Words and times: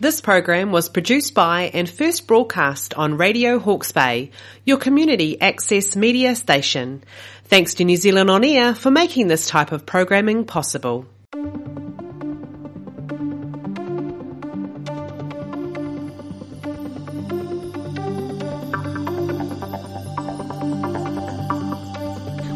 This 0.00 0.20
program 0.20 0.70
was 0.70 0.88
produced 0.88 1.34
by 1.34 1.72
and 1.74 1.90
first 1.90 2.28
broadcast 2.28 2.94
on 2.94 3.16
Radio 3.16 3.58
Hawke's 3.58 3.90
Bay, 3.90 4.30
your 4.64 4.76
community 4.76 5.40
access 5.40 5.96
media 5.96 6.36
station. 6.36 7.02
Thanks 7.46 7.74
to 7.74 7.84
New 7.84 7.96
Zealand 7.96 8.30
On 8.30 8.44
Air 8.44 8.76
for 8.76 8.92
making 8.92 9.26
this 9.26 9.48
type 9.48 9.72
of 9.72 9.86
programming 9.86 10.44
possible. 10.44 11.04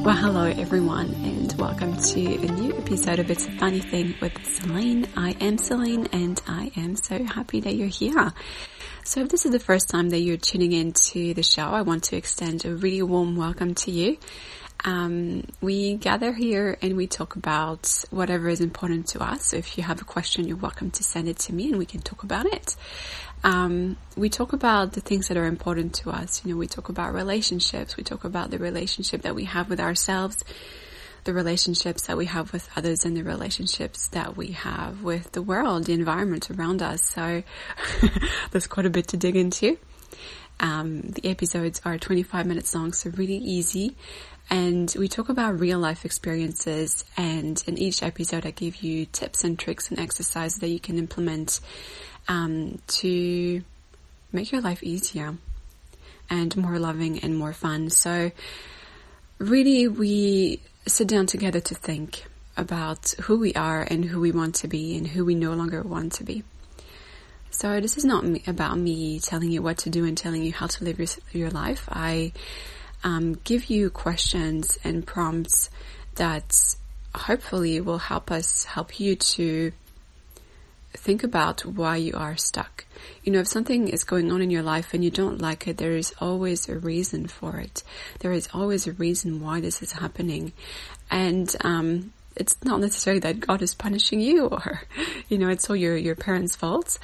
Well, 0.05 0.17
hello 0.17 0.45
everyone, 0.45 1.13
and 1.25 1.53
welcome 1.55 1.97
to 1.97 2.21
a 2.21 2.53
new 2.53 2.72
episode 2.93 3.21
of 3.21 3.31
It's 3.31 3.47
a 3.47 3.53
Funny 3.53 3.81
Thing 3.81 4.15
with 4.21 4.45
Celine. 4.45 5.09
I 5.17 5.31
am 5.41 5.57
Celine, 5.57 6.09
and 6.13 6.39
I 6.47 6.71
am 6.77 6.95
so 6.95 7.25
happy 7.25 7.61
that 7.61 7.75
you're 7.75 7.89
here. 7.89 8.35
So, 9.03 9.23
if 9.23 9.31
this 9.31 9.47
is 9.47 9.53
the 9.53 9.59
first 9.59 9.89
time 9.89 10.11
that 10.11 10.19
you're 10.19 10.37
tuning 10.37 10.73
in 10.73 10.93
to 10.93 11.33
the 11.33 11.43
show, 11.43 11.63
I 11.63 11.81
want 11.81 12.05
to 12.05 12.17
extend 12.17 12.67
a 12.67 12.75
really 12.75 13.01
warm 13.01 13.35
welcome 13.35 13.75
to 13.77 13.91
you. 13.91 14.19
Um, 14.85 15.45
we 15.63 15.95
gather 15.95 16.35
here 16.35 16.77
and 16.83 16.95
we 16.95 17.07
talk 17.07 17.35
about 17.35 18.05
whatever 18.11 18.51
is 18.51 18.61
important 18.61 19.07
to 19.09 19.23
us. 19.23 19.47
So, 19.47 19.57
if 19.57 19.79
you 19.79 19.85
have 19.85 20.03
a 20.03 20.05
question, 20.05 20.47
you're 20.47 20.59
welcome 20.59 20.91
to 20.91 21.03
send 21.03 21.29
it 21.29 21.39
to 21.39 21.55
me, 21.55 21.71
and 21.71 21.79
we 21.79 21.87
can 21.87 22.03
talk 22.03 22.25
about 22.25 22.45
it 22.45 22.77
um, 23.45 23.97
we 24.17 24.29
talk 24.29 24.53
about 24.53 24.93
the 24.93 25.01
things 25.01 25.29
that 25.29 25.37
are 25.37 25.47
important 25.47 25.95
to 25.95 26.11
us. 26.11 26.45
You 26.45 26.53
know, 26.53 26.59
we 26.59 26.67
talk 26.67 26.89
about 26.89 27.13
relationships. 27.15 27.97
We 27.97 28.05
talk 28.05 28.25
about 28.25 28.51
the 28.51 28.59
relationship 28.59 29.23
that 29.23 29.35
we 29.35 29.45
have 29.45 29.69
with 29.69 29.81
ourselves, 29.81 30.45
the 31.25 31.33
relationships 31.33 32.07
that 32.07 32.17
we 32.17 32.27
have 32.27 32.53
with 32.53 32.69
others, 32.77 33.05
and 33.05 33.17
the 33.17 33.23
relationships 33.23 34.09
that 34.09 34.37
we 34.37 34.49
have 34.53 35.03
with 35.03 35.33
the 35.33 35.43
world, 35.43 35.85
the 35.85 35.93
environment 35.93 36.51
around 36.51 36.83
us. 36.83 37.03
So 37.03 37.43
there's 38.51 38.67
quite 38.67 38.87
a 38.87 38.91
bit 38.91 39.09
to 39.09 39.17
dig 39.17 39.37
into. 39.37 39.79
Um, 40.61 41.01
the 41.03 41.29
episodes 41.29 41.81
are 41.85 41.99
25 41.99 42.47
minutes 42.47 42.75
long, 42.75 42.93
so 42.93 43.11
really 43.11 43.37
easy. 43.37 43.97
And 44.51 44.95
we 44.99 45.09
talk 45.09 45.29
about 45.29 45.59
real 45.59 45.79
life 45.79 46.05
experiences. 46.05 47.05
And 47.17 47.63
in 47.67 47.79
each 47.79 48.03
episode, 48.03 48.47
I 48.47 48.51
give 48.51 48.77
you 48.83 49.07
tips 49.07 49.45
and 49.45 49.59
tricks 49.59 49.91
and 49.91 49.99
exercises 49.99 50.59
that 50.59 50.69
you 50.69 50.81
can 50.81 50.99
implement 50.99 51.61
um, 52.29 52.81
to 52.87 53.63
make 54.31 54.53
your 54.53 54.61
life 54.61 54.83
easier 54.83 55.37
and 56.31 56.57
more 56.57 56.79
loving 56.79 57.21
and 57.21 57.37
more 57.37 57.53
fun. 57.53 57.91
So, 57.91 58.31
really, 59.39 59.89
we 59.89 60.61
sit 60.87 61.09
down 61.09 61.27
together 61.27 61.61
to 61.61 61.75
think 61.75 62.25
about 62.57 63.11
who 63.23 63.39
we 63.39 63.55
are 63.55 63.83
and 63.83 64.05
who 64.05 64.21
we 64.21 64.33
want 64.33 64.55
to 64.57 64.69
be 64.69 64.97
and 64.97 65.07
who 65.07 65.25
we 65.25 65.35
no 65.35 65.55
longer 65.55 65.83
want 65.83 66.13
to 66.15 66.25
be. 66.25 66.43
So, 67.51 67.81
this 67.81 67.99
is 67.99 68.05
not 68.05 68.25
about 68.47 68.79
me 68.79 69.21
telling 69.21 69.51
you 69.51 69.63
what 69.63 69.79
to 69.79 69.91
do 69.91 70.05
and 70.05 70.17
telling 70.17 70.43
you 70.43 70.53
how 70.53 70.67
to 70.67 70.85
live 70.85 70.99
your, 70.99 71.09
your 71.33 71.51
life. 71.51 71.87
I 71.91 72.33
um, 73.05 73.35
give 73.45 73.67
you 73.67 73.91
questions 73.91 74.79
and 74.85 75.07
prompts 75.07 75.71
that 76.15 76.77
hopefully 77.15 77.81
will 77.81 77.99
help 77.99 78.31
us 78.31 78.65
help 78.65 78.99
you 78.99 79.17
to 79.17 79.73
think 80.95 81.23
about 81.25 81.65
why 81.65 81.97
you 81.97 82.15
are 82.15 82.37
stuck. 82.37 82.85
You 83.25 83.33
know, 83.33 83.41
if 83.41 83.49
something 83.49 83.89
is 83.89 84.05
going 84.05 84.31
on 84.31 84.43
in 84.43 84.51
your 84.51 84.63
life 84.63 84.95
and 84.95 85.05
you 85.05 85.11
don't 85.11 85.41
like 85.41 85.67
it, 85.67 85.77
there 85.77 85.97
is 85.97 86.15
always 86.21 86.69
a 86.69 86.79
reason 86.79 87.27
for 87.27 87.59
it. 87.59 87.83
There 88.21 88.33
is 88.33 88.49
always 88.53 88.87
a 88.87 88.93
reason 88.93 89.41
why 89.41 89.61
this 89.61 89.83
is 89.83 89.93
happening. 89.93 90.53
And, 91.11 91.55
um, 91.63 92.13
it's 92.35 92.57
not 92.65 92.81
necessarily 92.81 93.21
that 93.21 93.41
God 93.41 93.63
is 93.63 93.75
punishing 93.75 94.21
you 94.21 94.47
or, 94.47 94.83
you 95.29 95.39
know, 95.39 95.49
it's 95.49 95.69
all 95.69 95.77
your, 95.77 95.97
your 95.97 96.15
parents' 96.15 96.57
faults. 96.57 96.99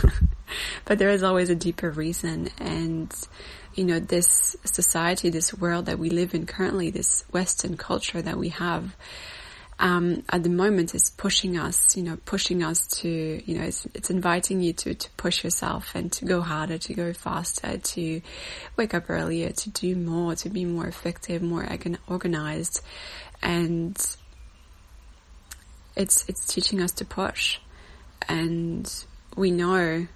but 0.84 0.98
there 0.98 1.10
is 1.10 1.22
always 1.22 1.50
a 1.50 1.54
deeper 1.54 1.90
reason. 1.90 2.48
And, 2.58 3.12
you 3.74 3.84
know, 3.84 3.98
this 3.98 4.56
society, 4.64 5.30
this 5.30 5.54
world 5.54 5.86
that 5.86 5.98
we 5.98 6.10
live 6.10 6.34
in 6.34 6.46
currently, 6.46 6.90
this 6.90 7.24
Western 7.32 7.76
culture 7.76 8.22
that 8.22 8.36
we 8.36 8.50
have, 8.50 8.96
um, 9.80 10.24
at 10.28 10.42
the 10.42 10.48
moment 10.48 10.94
is 10.94 11.10
pushing 11.10 11.56
us, 11.56 11.96
you 11.96 12.02
know, 12.02 12.18
pushing 12.24 12.64
us 12.64 12.86
to, 12.98 13.08
you 13.44 13.58
know, 13.58 13.64
it's, 13.64 13.86
it's 13.94 14.10
inviting 14.10 14.60
you 14.60 14.72
to, 14.72 14.94
to 14.94 15.10
push 15.16 15.44
yourself 15.44 15.94
and 15.94 16.10
to 16.12 16.24
go 16.24 16.40
harder, 16.40 16.78
to 16.78 16.94
go 16.94 17.12
faster, 17.12 17.78
to 17.78 18.20
wake 18.76 18.92
up 18.92 19.08
earlier, 19.08 19.50
to 19.50 19.70
do 19.70 19.94
more, 19.94 20.34
to 20.34 20.48
be 20.48 20.64
more 20.64 20.86
effective, 20.86 21.42
more 21.42 21.68
organized. 22.08 22.82
And 23.40 23.96
it's, 25.94 26.28
it's 26.28 26.44
teaching 26.46 26.82
us 26.82 26.90
to 26.92 27.04
push. 27.04 27.60
And 28.28 28.92
we 29.36 29.52
know 29.52 30.08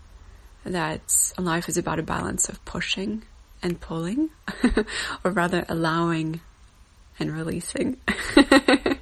that 0.65 1.33
life 1.39 1.69
is 1.69 1.77
about 1.77 2.01
a 2.01 2.03
balance 2.03 2.49
of 2.49 2.65
pushing 2.65 3.23
and 3.63 3.81
pulling, 3.81 4.31
or 5.25 5.31
rather 5.31 5.65
allowing 5.69 6.41
and 7.21 7.33
releasing. 7.33 7.99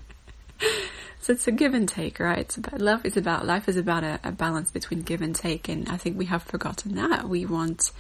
It's 1.31 1.47
a 1.47 1.53
give 1.53 1.75
and 1.75 1.89
take, 1.89 2.19
right? 2.19 2.39
It's 2.39 2.57
about, 2.57 2.81
love 2.81 3.07
is 3.07 3.17
about, 3.17 3.47
life 3.47 3.69
is 3.69 3.77
about 3.77 4.03
a, 4.03 4.19
a, 4.25 4.33
balance 4.33 4.73
between 4.73 5.03
give 5.03 5.23
and 5.23 5.33
take. 5.33 5.69
And 5.69 5.89
I 5.89 5.97
think 5.97 6.19
we 6.19 6.25
have 6.25 6.43
forgotten 6.43 6.97
that. 6.97 7.29
We 7.29 7.47
want 7.47 7.93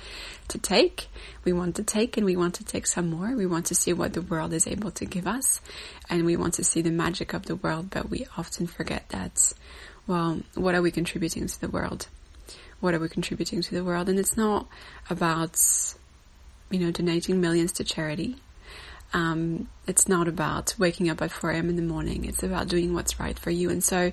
to 0.48 0.58
take, 0.58 1.06
we 1.44 1.52
want 1.52 1.76
to 1.76 1.84
take 1.84 2.16
and 2.16 2.26
we 2.26 2.34
want 2.34 2.54
to 2.56 2.64
take 2.64 2.88
some 2.88 3.08
more. 3.08 3.36
We 3.36 3.46
want 3.46 3.66
to 3.66 3.74
see 3.76 3.92
what 3.92 4.14
the 4.14 4.20
world 4.20 4.52
is 4.52 4.66
able 4.66 4.90
to 4.90 5.04
give 5.04 5.28
us 5.28 5.60
and 6.08 6.24
we 6.24 6.36
want 6.36 6.54
to 6.54 6.64
see 6.64 6.82
the 6.82 6.90
magic 6.90 7.32
of 7.32 7.46
the 7.46 7.54
world, 7.54 7.90
but 7.90 8.10
we 8.10 8.26
often 8.36 8.66
forget 8.66 9.08
that, 9.10 9.52
well, 10.08 10.40
what 10.56 10.74
are 10.74 10.82
we 10.82 10.90
contributing 10.90 11.46
to 11.46 11.60
the 11.60 11.68
world? 11.68 12.08
What 12.80 12.94
are 12.94 12.98
we 12.98 13.08
contributing 13.08 13.62
to 13.62 13.74
the 13.76 13.84
world? 13.84 14.08
And 14.08 14.18
it's 14.18 14.36
not 14.36 14.66
about, 15.08 15.56
you 16.68 16.80
know, 16.80 16.90
donating 16.90 17.40
millions 17.40 17.70
to 17.74 17.84
charity 17.84 18.38
um, 19.12 19.68
it's 19.86 20.08
not 20.08 20.28
about 20.28 20.74
waking 20.78 21.10
up 21.10 21.20
at 21.22 21.32
4 21.32 21.50
a.m. 21.50 21.68
in 21.68 21.76
the 21.76 21.82
morning. 21.82 22.24
It's 22.24 22.42
about 22.42 22.68
doing 22.68 22.94
what's 22.94 23.18
right 23.18 23.38
for 23.38 23.50
you. 23.50 23.70
And 23.70 23.82
so 23.82 24.12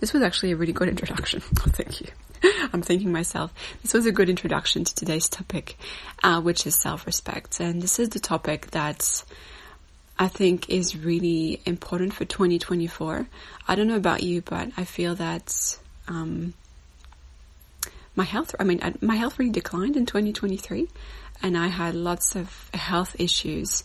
this 0.00 0.12
was 0.12 0.22
actually 0.22 0.52
a 0.52 0.56
really 0.56 0.72
good 0.72 0.88
introduction. 0.94 1.40
Thank 1.56 2.00
you. 2.00 2.08
I'm 2.72 2.82
thanking 2.82 3.10
myself. 3.12 3.52
This 3.82 3.92
was 3.92 4.06
a 4.06 4.12
good 4.12 4.30
introduction 4.30 4.84
to 4.84 4.94
today's 4.94 5.28
topic, 5.28 5.76
uh, 6.22 6.40
which 6.40 6.66
is 6.66 6.80
self-respect. 6.80 7.60
And 7.60 7.82
this 7.82 7.98
is 7.98 8.10
the 8.10 8.20
topic 8.20 8.70
that 8.70 9.24
I 10.18 10.28
think 10.28 10.70
is 10.70 10.96
really 10.96 11.60
important 11.66 12.14
for 12.14 12.24
2024. 12.24 13.26
I 13.66 13.74
don't 13.74 13.88
know 13.88 13.96
about 13.96 14.22
you, 14.22 14.42
but 14.42 14.70
I 14.76 14.84
feel 14.84 15.16
that, 15.16 15.78
um, 16.06 16.54
my 18.14 18.24
health, 18.24 18.54
I 18.58 18.64
mean, 18.64 18.80
my 19.00 19.16
health 19.16 19.38
really 19.38 19.52
declined 19.52 19.96
in 19.96 20.06
2023 20.06 20.88
and 21.42 21.56
I 21.56 21.68
had 21.68 21.94
lots 21.94 22.34
of 22.34 22.70
health 22.74 23.14
issues 23.18 23.84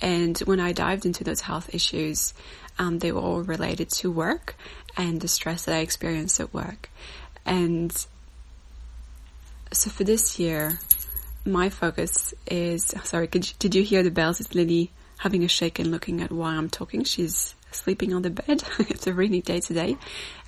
and 0.00 0.38
when 0.40 0.60
I 0.60 0.72
dived 0.72 1.06
into 1.06 1.24
those 1.24 1.40
health 1.40 1.74
issues, 1.74 2.34
um, 2.78 2.98
they 2.98 3.12
were 3.12 3.20
all 3.20 3.42
related 3.42 3.90
to 3.90 4.10
work 4.10 4.56
and 4.96 5.20
the 5.20 5.28
stress 5.28 5.64
that 5.64 5.74
I 5.74 5.78
experienced 5.78 6.40
at 6.40 6.52
work. 6.52 6.90
And 7.46 7.92
so 9.72 9.90
for 9.90 10.04
this 10.04 10.38
year, 10.38 10.78
my 11.44 11.68
focus 11.68 12.34
is, 12.46 12.94
sorry, 13.04 13.28
you, 13.32 13.40
did 13.58 13.74
you 13.74 13.82
hear 13.82 14.02
the 14.02 14.10
bells? 14.10 14.40
It's 14.40 14.54
Lily 14.54 14.90
having 15.18 15.44
a 15.44 15.48
shake 15.48 15.78
and 15.78 15.90
looking 15.90 16.20
at 16.20 16.32
why 16.32 16.54
I'm 16.54 16.68
talking. 16.68 17.04
She's 17.04 17.54
sleeping 17.70 18.14
on 18.14 18.22
the 18.22 18.30
bed. 18.30 18.62
it's 18.78 19.06
a 19.06 19.12
rainy 19.12 19.42
day 19.42 19.60
today 19.60 19.96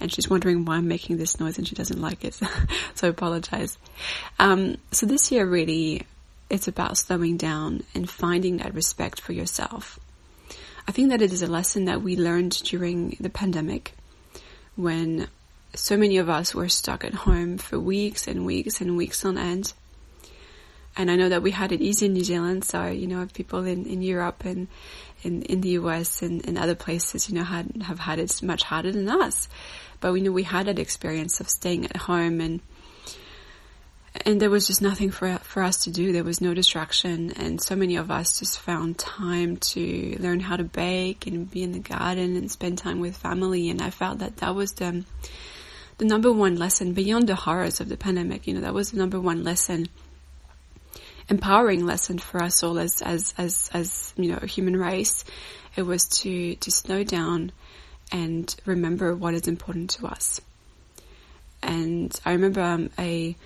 and 0.01 0.13
she's 0.13 0.28
wondering 0.28 0.65
why 0.65 0.77
I'm 0.77 0.89
making 0.89 1.17
this 1.17 1.39
noise 1.39 1.59
and 1.59 1.67
she 1.67 1.75
doesn't 1.75 2.01
like 2.01 2.25
it. 2.25 2.34
so 2.95 3.07
I 3.07 3.11
apologize. 3.11 3.78
Um, 4.39 4.77
so 4.93 5.07
this 5.07 5.31
year 5.31 5.47
really 5.47 6.07
it's 6.49 6.69
about 6.69 6.99
slowing 6.99 7.37
down 7.37 7.83
and 7.95 8.09
finding 8.09 8.59
that 8.59 8.75
respect 8.75 9.21
for 9.21 9.33
yourself. 9.33 9.99
I 10.89 10.93
think 10.93 11.11
that 11.11 11.23
it 11.23 11.33
is 11.33 11.43
a 11.43 11.49
lesson 11.49 11.87
that 11.87 12.03
we 12.03 12.17
learned 12.17 12.62
during 12.62 13.17
the 13.19 13.31
pandemic 13.31 13.93
when 14.77 15.29
so 15.75 15.97
many 15.97 16.19
of 16.19 16.31
us 16.31 16.55
were 16.55 16.69
stuck 16.69 17.05
at 17.05 17.15
home 17.15 17.59
for 17.59 17.79
weeks 17.79 18.29
and 18.29 18.47
weeks 18.47 18.81
and 18.81 18.97
weeks 18.97 19.25
on 19.25 19.37
end. 19.37 19.72
And 20.97 21.10
I 21.10 21.16
know 21.16 21.28
that 21.28 21.43
we 21.43 21.51
had 21.51 21.72
it 21.72 21.83
easy 21.83 22.07
in 22.07 22.15
New 22.15 22.25
Zealand, 22.25 22.65
so, 22.65 22.87
you 22.87 23.07
know, 23.07 23.27
people 23.34 23.65
in, 23.65 23.84
in 23.84 24.01
Europe 24.01 24.45
and 24.47 24.69
in, 25.22 25.42
in 25.42 25.60
the 25.60 25.71
US 25.71 26.22
and, 26.22 26.47
and 26.47 26.57
other 26.57 26.75
places, 26.75 27.28
you 27.28 27.34
know, 27.34 27.45
had, 27.45 27.83
have 27.83 27.99
had 27.99 28.19
it 28.19 28.42
much 28.42 28.63
harder 28.63 28.92
than 28.92 29.09
us. 29.09 29.49
But 30.01 30.13
we 30.13 30.22
know 30.22 30.33
we 30.33 30.45
had 30.45 30.66
that 30.66 30.78
experience 30.78 31.41
of 31.41 31.51
staying 31.51 31.87
at 31.87 31.97
home 31.97 32.41
and 32.41 32.60
and 34.27 34.41
there 34.41 34.51
was 34.51 34.67
just 34.67 34.83
nothing 34.83 35.13
for 35.13 35.39
for 35.45 35.63
us 35.63 35.84
to 35.84 35.91
do. 35.91 36.13
There 36.13 36.25
was 36.25 36.41
no 36.41 36.53
distraction, 36.53 37.33
and 37.37 37.63
so 37.63 37.77
many 37.77 37.97
of 37.97 38.11
us 38.11 38.41
just 38.41 38.59
found 38.59 38.99
time 38.99 39.57
to 39.59 40.17
learn 40.19 40.41
how 40.41 40.57
to 40.57 40.65
bake 40.65 41.28
and 41.28 41.49
be 41.49 41.63
in 41.63 41.71
the 41.71 41.78
garden 41.78 42.37
and 42.37 42.51
spend 42.51 42.78
time 42.78 42.99
with 42.99 43.17
family. 43.17 43.71
And 43.71 43.81
I 43.81 43.91
felt 43.91 44.19
that 44.19 44.39
that 44.39 44.55
was 44.55 44.73
the 44.73 45.05
the 45.99 46.05
number 46.05 46.33
one 46.33 46.57
lesson 46.57 46.93
beyond 46.93 47.28
the 47.28 47.37
horrors 47.37 47.81
of 47.81 47.89
the 47.89 47.97
pandemic. 47.97 48.47
You 48.49 48.55
know, 48.55 48.63
that 48.63 48.75
was 48.75 48.91
the 48.91 48.99
number 48.99 49.21
one 49.21 49.45
lesson, 49.45 49.89
empowering 51.28 51.87
lesson 51.87 52.19
for 52.19 52.43
us 52.43 52.65
all 52.65 52.78
as 52.81 53.01
as 53.03 53.33
as 53.39 53.71
as 53.73 54.13
you 54.17 54.33
know, 54.33 54.41
human 54.41 54.77
race. 54.77 55.25
It 55.77 55.83
was 55.83 56.05
to 56.21 56.57
to 56.57 56.71
slow 56.73 57.05
down 57.05 57.53
and 58.11 58.55
remember 58.67 59.15
what 59.15 59.34
is 59.34 59.47
important 59.47 59.91
to 59.91 60.07
us. 60.07 60.41
and 61.63 62.19
I 62.25 62.33
remember 62.33 62.61
um, 62.61 62.91
a 62.99 63.37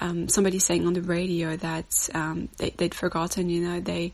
um, 0.00 0.28
somebody 0.28 0.58
saying 0.58 0.86
on 0.86 0.94
the 0.94 1.02
radio 1.02 1.56
that 1.56 2.08
um, 2.14 2.48
they, 2.58 2.70
they'd 2.70 2.94
forgotten, 2.94 3.48
you 3.48 3.66
know, 3.66 3.80
they 3.80 4.12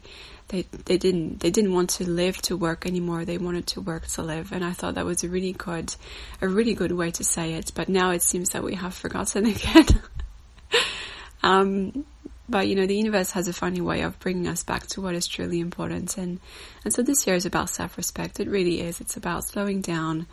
they 0.50 0.62
they 0.85 0.99
didn't 0.99 1.41
they 1.41 1.50
didn't 1.50 1.73
want 1.73 1.91
to 1.91 2.09
live 2.09 2.37
to 2.43 2.56
work 2.56 2.87
anymore. 2.87 3.25
They 3.25 3.38
wanted 3.38 3.67
to 3.69 3.81
work 3.81 4.06
to 4.09 4.23
live, 4.23 4.53
and 4.53 4.65
I 4.65 4.73
thought 4.73 4.97
that 4.97 5.05
was 5.05 5.25
a 5.25 5.29
really 5.29 5.53
good 5.53 5.94
a 6.41 6.49
really 6.49 6.75
good 6.75 6.93
way 6.93 7.11
to 7.12 7.25
say 7.25 7.55
it. 7.55 7.73
But 7.75 7.88
now 7.88 8.11
it 8.11 8.23
seems 8.23 8.50
that 8.50 8.62
we 8.62 8.75
have 8.75 8.94
forgotten 8.94 9.47
again. 9.55 9.87
um, 11.43 12.05
but 12.49 12.67
you 12.67 12.75
know, 12.75 12.87
the 12.87 12.97
universe 12.97 13.31
has 13.33 13.47
a 13.47 13.53
funny 13.53 13.81
way 13.81 14.03
of 14.03 14.19
bringing 14.19 14.49
us 14.49 14.65
back 14.65 14.87
to 14.88 15.00
what 15.00 15.15
is 15.15 15.26
truly 15.26 15.61
important, 15.61 16.19
and 16.19 16.41
and 16.85 16.93
so 16.93 17.03
this 17.03 17.26
year 17.26 17.37
is 17.37 17.47
about 17.47 17.71
self 17.71 17.97
respect. 17.97 18.41
It 18.41 18.49
really 18.49 18.81
is. 18.81 19.00
It's 19.00 19.17
about 19.17 19.44
slowing 19.44 19.81
down, 19.81 20.26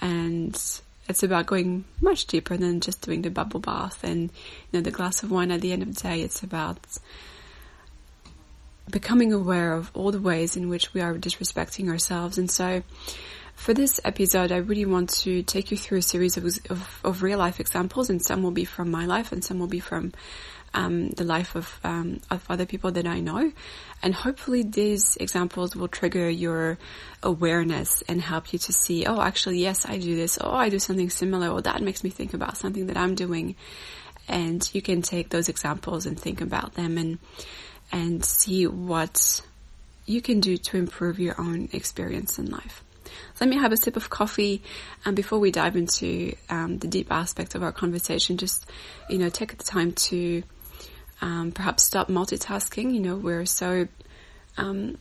and 0.00 0.60
it's 1.08 1.22
about 1.22 1.46
going 1.46 1.84
much 2.00 2.26
deeper 2.26 2.56
than 2.56 2.80
just 2.80 3.02
doing 3.02 3.22
the 3.22 3.30
bubble 3.30 3.60
bath 3.60 4.02
and 4.04 4.22
you 4.22 4.78
know 4.78 4.80
the 4.80 4.90
glass 4.90 5.22
of 5.22 5.30
wine 5.30 5.50
at 5.50 5.60
the 5.60 5.72
end 5.72 5.82
of 5.82 5.94
the 5.94 6.00
day. 6.00 6.22
It's 6.22 6.42
about 6.42 6.78
becoming 8.90 9.32
aware 9.32 9.72
of 9.72 9.90
all 9.94 10.12
the 10.12 10.20
ways 10.20 10.56
in 10.56 10.68
which 10.68 10.92
we 10.94 11.00
are 11.00 11.14
disrespecting 11.14 11.88
ourselves. 11.88 12.38
And 12.38 12.50
so 12.50 12.82
for 13.54 13.72
this 13.72 14.00
episode, 14.04 14.52
I 14.52 14.58
really 14.58 14.84
want 14.84 15.10
to 15.20 15.42
take 15.42 15.70
you 15.70 15.76
through 15.76 15.98
a 15.98 16.02
series 16.02 16.36
of, 16.36 16.44
of, 16.70 17.00
of 17.04 17.22
real 17.22 17.38
life 17.38 17.60
examples 17.60 18.10
and 18.10 18.22
some 18.22 18.42
will 18.42 18.50
be 18.50 18.64
from 18.64 18.90
my 18.90 19.06
life 19.06 19.32
and 19.32 19.44
some 19.44 19.58
will 19.58 19.66
be 19.66 19.80
from 19.80 20.12
um, 20.74 21.10
the 21.10 21.24
life 21.24 21.54
of, 21.54 21.80
um, 21.84 22.20
of 22.30 22.44
other 22.50 22.66
people 22.66 22.90
that 22.92 23.06
I 23.06 23.20
know. 23.20 23.52
And 24.02 24.14
hopefully 24.14 24.62
these 24.62 25.16
examples 25.16 25.74
will 25.74 25.88
trigger 25.88 26.28
your 26.28 26.76
awareness 27.22 28.02
and 28.08 28.20
help 28.20 28.52
you 28.52 28.58
to 28.58 28.72
see, 28.72 29.06
oh, 29.06 29.20
actually, 29.20 29.60
yes, 29.60 29.86
I 29.86 29.98
do 29.98 30.14
this. 30.14 30.38
Oh, 30.40 30.52
I 30.52 30.68
do 30.68 30.78
something 30.78 31.10
similar. 31.10 31.48
Or 31.48 31.62
that 31.62 31.80
makes 31.80 32.04
me 32.04 32.10
think 32.10 32.34
about 32.34 32.58
something 32.58 32.88
that 32.88 32.96
I'm 32.96 33.14
doing. 33.14 33.56
And 34.28 34.68
you 34.74 34.82
can 34.82 35.02
take 35.02 35.30
those 35.30 35.48
examples 35.48 36.06
and 36.06 36.18
think 36.18 36.40
about 36.40 36.74
them 36.74 36.98
and 36.98 37.18
and 37.92 38.24
see 38.24 38.66
what 38.66 39.42
you 40.06 40.20
can 40.20 40.40
do 40.40 40.56
to 40.56 40.76
improve 40.76 41.20
your 41.20 41.40
own 41.40 41.68
experience 41.72 42.38
in 42.38 42.50
life. 42.50 42.82
Let 43.40 43.50
me 43.50 43.56
have 43.56 43.72
a 43.72 43.76
sip 43.76 43.96
of 43.96 44.10
coffee, 44.10 44.62
and 45.04 45.14
before 45.14 45.38
we 45.38 45.50
dive 45.50 45.76
into 45.76 46.34
um, 46.48 46.78
the 46.78 46.88
deep 46.88 47.12
aspect 47.12 47.54
of 47.54 47.62
our 47.62 47.72
conversation, 47.72 48.36
just 48.36 48.66
you 49.08 49.18
know, 49.18 49.28
take 49.28 49.56
the 49.56 49.64
time 49.64 49.92
to 49.92 50.42
um, 51.20 51.52
perhaps 51.52 51.84
stop 51.84 52.08
multitasking. 52.08 52.94
You 52.94 53.00
know, 53.00 53.16
we're 53.16 53.46
so 53.46 53.88
um, 54.56 54.96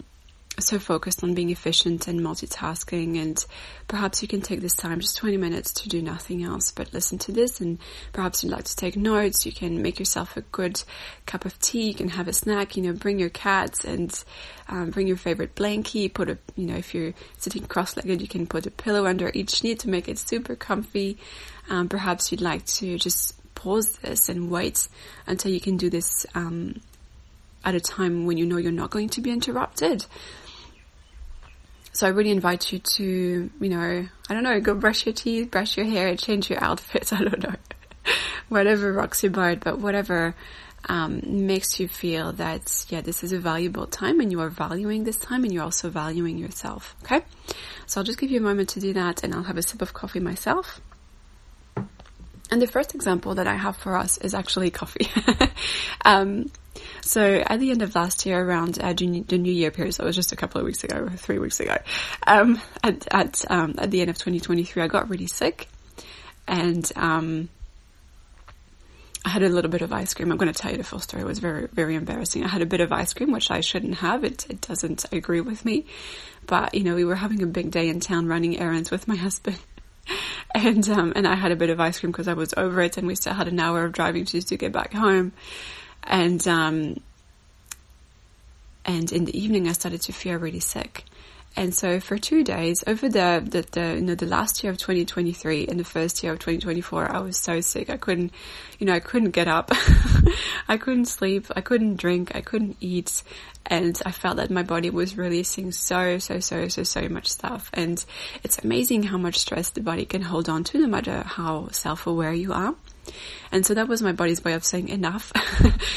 so 0.60 0.78
focused 0.78 1.24
on 1.24 1.34
being 1.34 1.50
efficient 1.50 2.08
and 2.08 2.20
multitasking 2.20 3.20
and 3.20 3.44
perhaps 3.88 4.22
you 4.22 4.28
can 4.28 4.42
take 4.42 4.62
this 4.62 4.76
time 4.76 5.00
just 5.00 5.18
20 5.18 5.38
minutes 5.38 5.74
to 5.74 5.90
do 5.90 6.00
nothing 6.00 6.44
else 6.44 6.72
but 6.72 6.94
listen 6.94 7.18
to 7.18 7.32
this. 7.32 7.60
And 7.60 7.80
perhaps 8.12 8.44
you'd 8.44 8.52
like 8.52 8.66
to 8.66 8.76
take 8.76 8.96
notes. 8.96 9.48
You 9.48 9.52
can 9.52 9.82
make 9.82 9.98
yourself 9.98 10.38
a 10.38 10.42
good 10.42 10.82
cup 11.26 11.46
of 11.46 11.58
tea. 11.60 11.88
You 11.88 11.94
can 11.96 12.10
have 12.10 12.28
a 12.28 12.34
snack. 12.34 12.78
You 12.78 12.84
know 12.84 12.94
bring 12.94 13.20
your 13.20 13.30
cats 13.30 13.84
and 13.84 14.24
um, 14.70 14.92
bring 14.92 15.08
your 15.08 15.18
favorite 15.18 15.56
blankie. 15.56 16.14
Put 16.14 16.30
a 16.30 16.38
you 16.56 16.68
know 16.68 16.76
if 16.76 16.94
you're 16.94 17.14
sitting 17.38 17.66
cross-legged 17.66 18.22
you 18.22 18.28
can 18.28 18.46
put 18.46 18.68
a 18.68 18.72
pillow 18.72 19.08
under 19.08 19.32
each 19.34 19.64
knee 19.64 19.76
to 19.76 19.90
make 19.90 20.08
it 20.08 20.20
super 20.20 20.56
comfy. 20.56 21.18
Um, 21.70 21.90
perhaps 21.90 22.32
you'd 22.32 22.42
like 22.42 22.66
to 22.66 23.00
just 23.00 23.34
pause 23.64 23.98
this 23.98 24.28
and 24.28 24.52
wait 24.52 24.90
until 25.26 25.52
you 25.52 25.62
can 25.62 25.78
do 25.78 25.90
this 25.90 26.26
um, 26.36 26.82
at 27.64 27.76
a 27.76 27.80
time 27.80 28.26
when 28.26 28.38
you 28.38 28.46
know 28.46 28.58
you're 28.58 28.72
not 28.72 28.90
going 28.90 29.10
to 29.10 29.22
be 29.22 29.32
interrupted. 29.32 30.06
So 31.94 32.08
I 32.08 32.10
really 32.10 32.32
invite 32.32 32.74
you 32.74 32.80
to, 32.80 33.50
you 33.60 33.70
know, 33.70 34.08
I 34.30 34.34
don't 34.34 34.44
know, 34.44 34.60
go 34.60 34.74
brush 34.74 35.06
your 35.06 35.14
teeth, 35.14 35.52
brush 35.52 35.78
your 35.78 35.86
hair, 35.86 36.16
change 36.18 36.50
your 36.50 36.62
outfit. 36.62 37.14
I 37.20 37.24
don't 37.24 37.44
know, 37.44 37.56
whatever 38.50 38.92
rocks 38.92 39.24
your 39.24 39.32
boat, 39.32 39.60
but 39.62 39.80
whatever 39.80 40.36
um, 40.90 41.22
makes 41.24 41.80
you 41.80 41.88
feel 41.88 42.34
that 42.34 42.86
yeah, 42.90 43.00
this 43.00 43.24
is 43.24 43.32
a 43.32 43.40
valuable 43.40 43.88
time, 43.88 44.20
and 44.20 44.32
you 44.32 44.42
are 44.42 44.50
valuing 44.50 45.06
this 45.06 45.18
time, 45.18 45.44
and 45.44 45.54
you're 45.54 45.64
also 45.64 45.90
valuing 45.90 46.38
yourself. 46.38 46.96
Okay, 47.04 47.22
so 47.86 48.02
I'll 48.02 48.06
just 48.06 48.20
give 48.20 48.32
you 48.32 48.40
a 48.40 48.44
moment 48.44 48.70
to 48.70 48.82
do 48.82 48.92
that, 48.94 49.24
and 49.24 49.34
I'll 49.34 49.44
have 49.44 49.58
a 49.58 49.62
sip 49.62 49.82
of 49.82 49.94
coffee 49.94 50.20
myself. 50.20 50.82
And 52.54 52.62
the 52.62 52.68
first 52.68 52.94
example 52.94 53.34
that 53.34 53.48
I 53.48 53.56
have 53.56 53.78
for 53.78 53.98
us 53.98 54.20
is 54.20 54.36
actually 54.36 54.70
coffee. 54.70 55.10
um, 56.06 56.52
so 57.02 57.44
at 57.44 57.60
the 57.60 57.72
end 57.72 57.82
of 57.82 57.96
last 57.96 58.28
year, 58.28 58.40
around 58.40 58.78
uh, 58.80 58.94
the 58.94 59.08
New 59.08 59.52
Year 59.52 59.72
period, 59.72 59.96
so 59.96 60.04
it 60.04 60.06
was 60.06 60.16
just 60.16 60.34
a 60.34 60.36
couple 60.36 60.62
of 60.62 60.66
weeks 60.66 60.84
ago, 60.84 61.10
three 61.18 61.40
weeks 61.40 61.60
ago, 61.60 61.76
um, 62.28 62.62
at 62.84 63.08
at 63.12 63.44
um, 63.50 63.74
at 63.80 63.90
the 63.90 64.02
end 64.02 64.12
of 64.12 64.20
2023, 64.20 64.84
I 64.84 64.88
got 64.88 65.10
really 65.10 65.26
sick, 65.26 65.68
and 66.48 66.92
um, 66.96 67.50
I 69.26 69.30
had 69.30 69.42
a 69.42 69.50
little 69.50 69.72
bit 69.72 69.82
of 69.82 69.92
ice 69.92 70.14
cream. 70.14 70.32
I'm 70.32 70.38
going 70.38 70.54
to 70.54 70.60
tell 70.60 70.70
you 70.70 70.78
the 70.78 70.84
full 70.84 71.00
story. 71.00 71.24
It 71.24 71.26
was 71.26 71.40
very 71.40 71.66
very 71.74 71.96
embarrassing. 71.96 72.44
I 72.44 72.50
had 72.50 72.62
a 72.62 72.68
bit 72.68 72.82
of 72.82 72.92
ice 72.92 73.14
cream, 73.14 73.32
which 73.32 73.50
I 73.50 73.62
shouldn't 73.62 73.96
have. 73.96 74.24
It 74.24 74.46
it 74.48 74.62
doesn't 74.62 75.12
agree 75.12 75.42
with 75.42 75.66
me, 75.66 75.88
but 76.46 76.76
you 76.76 76.84
know 76.84 76.94
we 76.94 77.04
were 77.04 77.16
having 77.16 77.42
a 77.42 77.48
big 77.48 77.72
day 77.72 77.90
in 77.90 78.00
town, 78.00 78.28
running 78.28 78.60
errands 78.60 78.92
with 78.92 79.08
my 79.08 79.16
husband. 79.28 79.58
And 80.56 80.88
um, 80.90 81.14
and 81.16 81.28
I 81.28 81.34
had 81.34 81.52
a 81.52 81.56
bit 81.56 81.72
of 81.72 81.80
ice 81.80 82.00
cream 82.00 82.12
because 82.12 82.28
I 82.28 82.34
was 82.34 82.54
over 82.56 82.82
it, 82.82 82.98
and 82.98 83.08
we 83.08 83.16
still 83.16 83.34
had 83.34 83.48
an 83.48 83.60
hour 83.60 83.86
of 83.86 83.92
driving 83.92 84.26
to 84.26 84.42
to 84.42 84.56
get 84.56 84.72
back 84.72 84.94
home 84.94 85.34
and 86.04 86.46
um, 86.48 86.98
and 88.86 89.12
in 89.12 89.26
the 89.26 89.38
evening 89.38 89.68
I 89.68 89.74
started 89.74 90.02
to 90.04 90.14
feel 90.14 90.38
really 90.38 90.60
sick. 90.60 91.06
And 91.56 91.74
so 91.74 92.00
for 92.00 92.18
two 92.18 92.44
days 92.44 92.84
over 92.88 93.08
the, 93.08 93.44
the, 93.46 93.66
the, 93.72 93.96
you 93.96 94.02
know, 94.02 94.16
the 94.16 94.26
last 94.26 94.64
year 94.64 94.72
of 94.72 94.78
2023 94.80 95.68
and 95.68 95.80
the 95.80 95.84
first 95.84 96.24
year 96.24 96.34
of 96.34 96.40
2024, 96.40 97.12
I 97.12 97.20
was 97.20 97.38
so 97.38 97.62
sick. 97.62 97.90
I 97.90 97.98
couldn't, 97.98 98.34
you 98.80 98.88
know, 98.88 98.94
I 98.94 99.00
couldn't 99.00 99.32
get 99.32 99.48
up. 99.48 99.72
I 100.68 100.78
couldn't 100.78 101.06
sleep. 101.06 101.48
I 101.56 101.62
couldn't 101.62 101.98
drink. 101.98 102.36
I 102.36 102.42
couldn't 102.42 102.78
eat. 102.80 103.22
And 103.68 104.02
I 104.06 104.12
felt 104.12 104.38
that 104.38 104.50
my 104.50 104.64
body 104.64 104.90
was 104.90 105.16
releasing 105.16 105.72
so, 105.72 106.18
so, 106.18 106.40
so, 106.40 106.68
so, 106.68 106.84
so 106.84 107.08
much 107.08 107.28
stuff. 107.28 107.70
And 107.74 108.04
it's 108.44 108.58
amazing 108.60 109.04
how 109.04 109.18
much 109.18 109.38
stress 109.38 109.70
the 109.70 109.82
body 109.82 110.06
can 110.06 110.24
hold 110.24 110.50
on 110.50 110.64
to 110.66 110.80
no 110.80 110.88
matter 110.88 111.22
how 111.24 111.70
self-aware 111.70 112.34
you 112.34 112.52
are. 112.52 112.74
And 113.52 113.66
so 113.66 113.74
that 113.74 113.88
was 113.88 114.02
my 114.02 114.12
body's 114.12 114.44
way 114.44 114.54
of 114.54 114.64
saying 114.64 114.90
enough. 114.90 115.32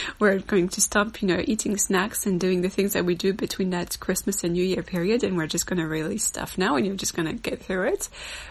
we're 0.18 0.38
going 0.40 0.68
to 0.70 0.80
stop, 0.80 1.22
you 1.22 1.28
know, 1.28 1.42
eating 1.44 1.76
snacks 1.78 2.26
and 2.26 2.38
doing 2.38 2.62
the 2.62 2.68
things 2.68 2.92
that 2.92 3.04
we 3.04 3.14
do 3.14 3.32
between 3.32 3.70
that 3.70 3.98
Christmas 3.98 4.44
and 4.44 4.52
New 4.52 4.64
Year 4.64 4.82
period. 4.82 5.24
And 5.24 5.36
we're 5.36 5.46
just 5.46 5.66
going 5.66 5.78
to 5.78 5.86
release 5.86 6.24
stuff 6.24 6.58
now 6.58 6.76
and 6.76 6.86
you're 6.86 6.96
just 6.96 7.14
going 7.14 7.26
to 7.26 7.34
get 7.34 7.62
through 7.62 7.88
it 7.88 8.08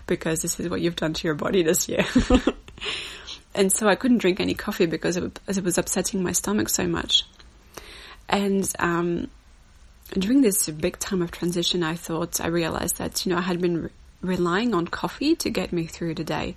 because 0.07 0.41
this 0.41 0.59
is 0.59 0.69
what 0.69 0.81
you've 0.81 0.95
done 0.95 1.13
to 1.13 1.27
your 1.27 1.35
body 1.35 1.63
this 1.63 1.87
year. 1.87 2.05
and 3.55 3.71
so 3.71 3.87
I 3.87 3.95
couldn't 3.95 4.19
drink 4.19 4.39
any 4.39 4.53
coffee 4.53 4.85
because 4.85 5.17
it, 5.17 5.39
was 5.63 5.77
upsetting 5.77 6.23
my 6.23 6.31
stomach 6.31 6.69
so 6.69 6.87
much. 6.87 7.25
And, 8.27 8.71
um, 8.79 9.29
during 10.13 10.41
this 10.41 10.69
big 10.69 10.99
time 10.99 11.21
of 11.21 11.31
transition, 11.31 11.83
I 11.83 11.95
thought, 11.95 12.39
I 12.39 12.47
realized 12.47 12.97
that, 12.97 13.25
you 13.25 13.31
know, 13.31 13.39
I 13.39 13.41
had 13.41 13.59
been 13.59 13.83
re- 13.83 13.89
relying 14.21 14.73
on 14.73 14.87
coffee 14.87 15.35
to 15.37 15.49
get 15.49 15.73
me 15.73 15.85
through 15.85 16.15
the 16.15 16.23
day. 16.23 16.55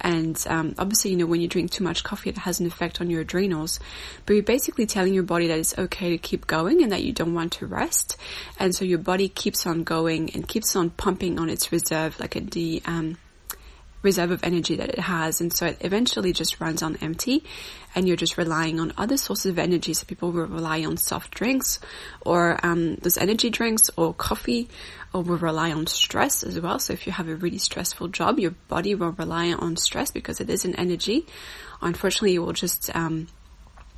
And 0.00 0.42
um, 0.48 0.74
obviously, 0.78 1.12
you 1.12 1.16
know, 1.16 1.26
when 1.26 1.40
you 1.40 1.48
drink 1.48 1.70
too 1.70 1.84
much 1.84 2.04
coffee, 2.04 2.30
it 2.30 2.38
has 2.38 2.60
an 2.60 2.66
effect 2.66 3.00
on 3.00 3.10
your 3.10 3.22
adrenals. 3.22 3.80
But 4.26 4.34
you're 4.34 4.42
basically 4.42 4.86
telling 4.86 5.14
your 5.14 5.22
body 5.22 5.46
that 5.48 5.58
it's 5.58 5.78
okay 5.78 6.10
to 6.10 6.18
keep 6.18 6.46
going 6.46 6.82
and 6.82 6.92
that 6.92 7.02
you 7.02 7.12
don't 7.12 7.34
want 7.34 7.52
to 7.54 7.66
rest. 7.66 8.16
And 8.58 8.74
so 8.74 8.84
your 8.84 8.98
body 8.98 9.28
keeps 9.28 9.66
on 9.66 9.84
going 9.84 10.30
and 10.34 10.46
keeps 10.46 10.76
on 10.76 10.90
pumping 10.90 11.38
on 11.38 11.48
its 11.48 11.72
reserve, 11.72 12.18
like 12.20 12.36
a 12.36 12.40
the 12.40 12.82
um, 12.86 13.16
reserve 14.04 14.30
of 14.30 14.44
energy 14.44 14.76
that 14.76 14.90
it 14.90 14.98
has. 14.98 15.40
And 15.40 15.52
so 15.52 15.66
it 15.66 15.78
eventually 15.80 16.32
just 16.32 16.60
runs 16.60 16.82
on 16.82 16.96
empty 17.00 17.42
and 17.94 18.06
you're 18.06 18.16
just 18.16 18.38
relying 18.38 18.78
on 18.78 18.92
other 18.96 19.16
sources 19.16 19.46
of 19.46 19.58
energy. 19.58 19.94
So 19.94 20.04
people 20.06 20.30
will 20.30 20.46
rely 20.46 20.84
on 20.84 20.96
soft 20.96 21.32
drinks 21.34 21.80
or 22.24 22.58
um, 22.62 22.96
those 22.96 23.18
energy 23.18 23.50
drinks 23.50 23.90
or 23.96 24.14
coffee 24.14 24.68
or 25.12 25.22
will 25.22 25.38
rely 25.38 25.72
on 25.72 25.86
stress 25.86 26.42
as 26.42 26.60
well. 26.60 26.78
So 26.78 26.92
if 26.92 27.06
you 27.06 27.12
have 27.12 27.28
a 27.28 27.34
really 27.34 27.58
stressful 27.58 28.08
job, 28.08 28.38
your 28.38 28.52
body 28.68 28.94
will 28.94 29.12
rely 29.12 29.52
on 29.52 29.76
stress 29.76 30.10
because 30.10 30.40
it 30.40 30.50
is 30.50 30.64
an 30.64 30.76
energy. 30.76 31.26
Unfortunately, 31.80 32.34
it 32.34 32.40
will 32.40 32.52
just 32.52 32.94
um, 32.94 33.26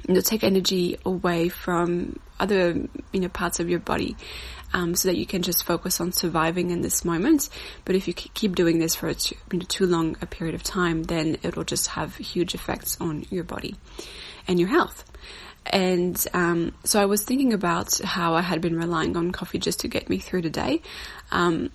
you 0.07 0.15
know, 0.15 0.21
take 0.21 0.45
energy 0.45 0.99
away 1.05 1.49
from 1.49 2.19
other, 2.39 2.75
you 3.13 3.21
know, 3.21 3.29
parts 3.29 3.61
of 3.61 3.69
your 3.69 3.81
body, 3.81 4.17
um, 4.77 4.95
so 4.95 5.09
that 5.09 5.17
you 5.17 5.25
can 5.25 5.41
just 5.41 5.65
focus 5.65 6.03
on 6.03 6.13
surviving 6.13 6.71
in 6.71 6.83
this 6.83 7.03
moment. 7.03 7.49
But 7.87 7.97
if 7.97 8.07
you 8.07 8.13
keep 8.13 8.55
doing 8.55 8.79
this 8.79 8.95
for 8.95 9.13
too, 9.15 9.35
too 9.67 9.87
long 9.87 10.17
a 10.21 10.27
period 10.27 10.55
of 10.55 10.63
time, 10.63 11.05
then 11.05 11.39
it'll 11.43 11.65
just 11.65 11.89
have 11.89 12.15
huge 12.17 12.55
effects 12.55 13.01
on 13.01 13.25
your 13.31 13.43
body 13.43 13.75
and 14.47 14.61
your 14.61 14.69
health. 14.69 15.05
And 15.65 16.25
um, 16.35 16.75
so 16.85 17.01
I 17.01 17.07
was 17.07 17.25
thinking 17.25 17.55
about 17.55 17.99
how 18.05 18.35
I 18.35 18.43
had 18.43 18.61
been 18.61 18.77
relying 18.77 19.17
on 19.17 19.33
coffee 19.33 19.59
just 19.59 19.81
to 19.81 19.89
get 19.89 20.11
me 20.11 20.19
through 20.19 20.43
the 20.43 20.51
day. 20.51 20.83
Um, 21.33 21.71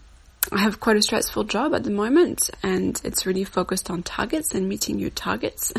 I 0.51 0.60
have 0.60 0.79
quite 0.79 0.96
a 0.96 1.01
stressful 1.01 1.46
job 1.46 1.74
at 1.74 1.84
the 1.84 1.89
moment 1.89 2.51
and 2.62 3.01
it's 3.03 3.25
really 3.25 3.43
focused 3.43 3.89
on 3.89 4.03
targets 4.03 4.53
and 4.53 4.70
meeting 4.70 5.00
your 5.00 5.10
targets. 5.10 5.74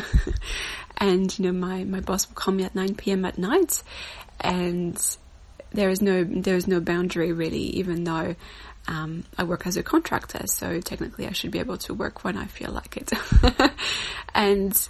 and, 0.97 1.39
you 1.39 1.45
know, 1.45 1.57
my, 1.57 1.85
my 1.85 2.01
boss 2.01 2.27
will 2.27 2.35
call 2.35 2.53
me 2.53 2.65
at 2.65 2.75
9 2.75 2.95
p.m. 2.95 3.23
at 3.23 3.37
night 3.37 3.81
and 4.41 5.17
there 5.73 5.89
is 5.89 6.01
no, 6.01 6.23
there 6.23 6.55
is 6.55 6.67
no 6.67 6.79
boundary 6.79 7.31
really, 7.31 7.63
even 7.77 8.03
though, 8.03 8.35
um, 8.87 9.23
I 9.37 9.43
work 9.43 9.65
as 9.65 9.77
a 9.77 9.83
contractor, 9.83 10.45
so 10.47 10.81
technically 10.81 11.25
I 11.25 11.31
should 11.31 11.51
be 11.51 11.59
able 11.59 11.77
to 11.79 11.93
work 11.93 12.23
when 12.23 12.37
I 12.37 12.45
feel 12.45 12.71
like 12.71 12.97
it. 12.97 13.11
and 14.35 14.89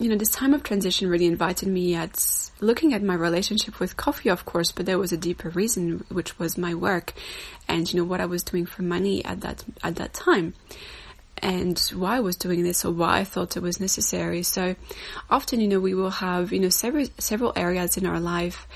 you 0.00 0.08
know, 0.08 0.16
this 0.16 0.30
time 0.30 0.54
of 0.54 0.62
transition 0.62 1.10
really 1.10 1.26
invited 1.26 1.68
me 1.68 1.94
at 1.94 2.50
looking 2.60 2.94
at 2.94 3.02
my 3.02 3.12
relationship 3.12 3.78
with 3.78 3.98
coffee, 3.98 4.30
of 4.30 4.46
course, 4.46 4.72
but 4.72 4.86
there 4.86 4.98
was 4.98 5.12
a 5.12 5.16
deeper 5.16 5.50
reason, 5.50 6.04
which 6.08 6.38
was 6.38 6.56
my 6.56 6.74
work 6.74 7.12
and, 7.68 7.92
you 7.92 8.00
know, 8.00 8.06
what 8.06 8.20
I 8.20 8.24
was 8.24 8.42
doing 8.42 8.64
for 8.64 8.80
money 8.80 9.22
at 9.26 9.42
that, 9.42 9.62
at 9.84 9.96
that 9.96 10.14
time 10.14 10.54
and 11.42 11.78
why 11.94 12.16
I 12.16 12.20
was 12.20 12.36
doing 12.36 12.62
this 12.62 12.82
or 12.82 12.92
why 12.92 13.20
I 13.20 13.24
thought 13.24 13.58
it 13.58 13.62
was 13.62 13.78
necessary. 13.78 14.42
So 14.42 14.74
often, 15.28 15.60
you 15.60 15.68
know, 15.68 15.80
we 15.80 15.94
will 15.94 16.10
have, 16.10 16.50
you 16.50 16.60
know, 16.60 16.70
several, 16.70 17.06
several 17.18 17.52
areas 17.54 17.98
in 17.98 18.06
our 18.06 18.20
life 18.20 18.66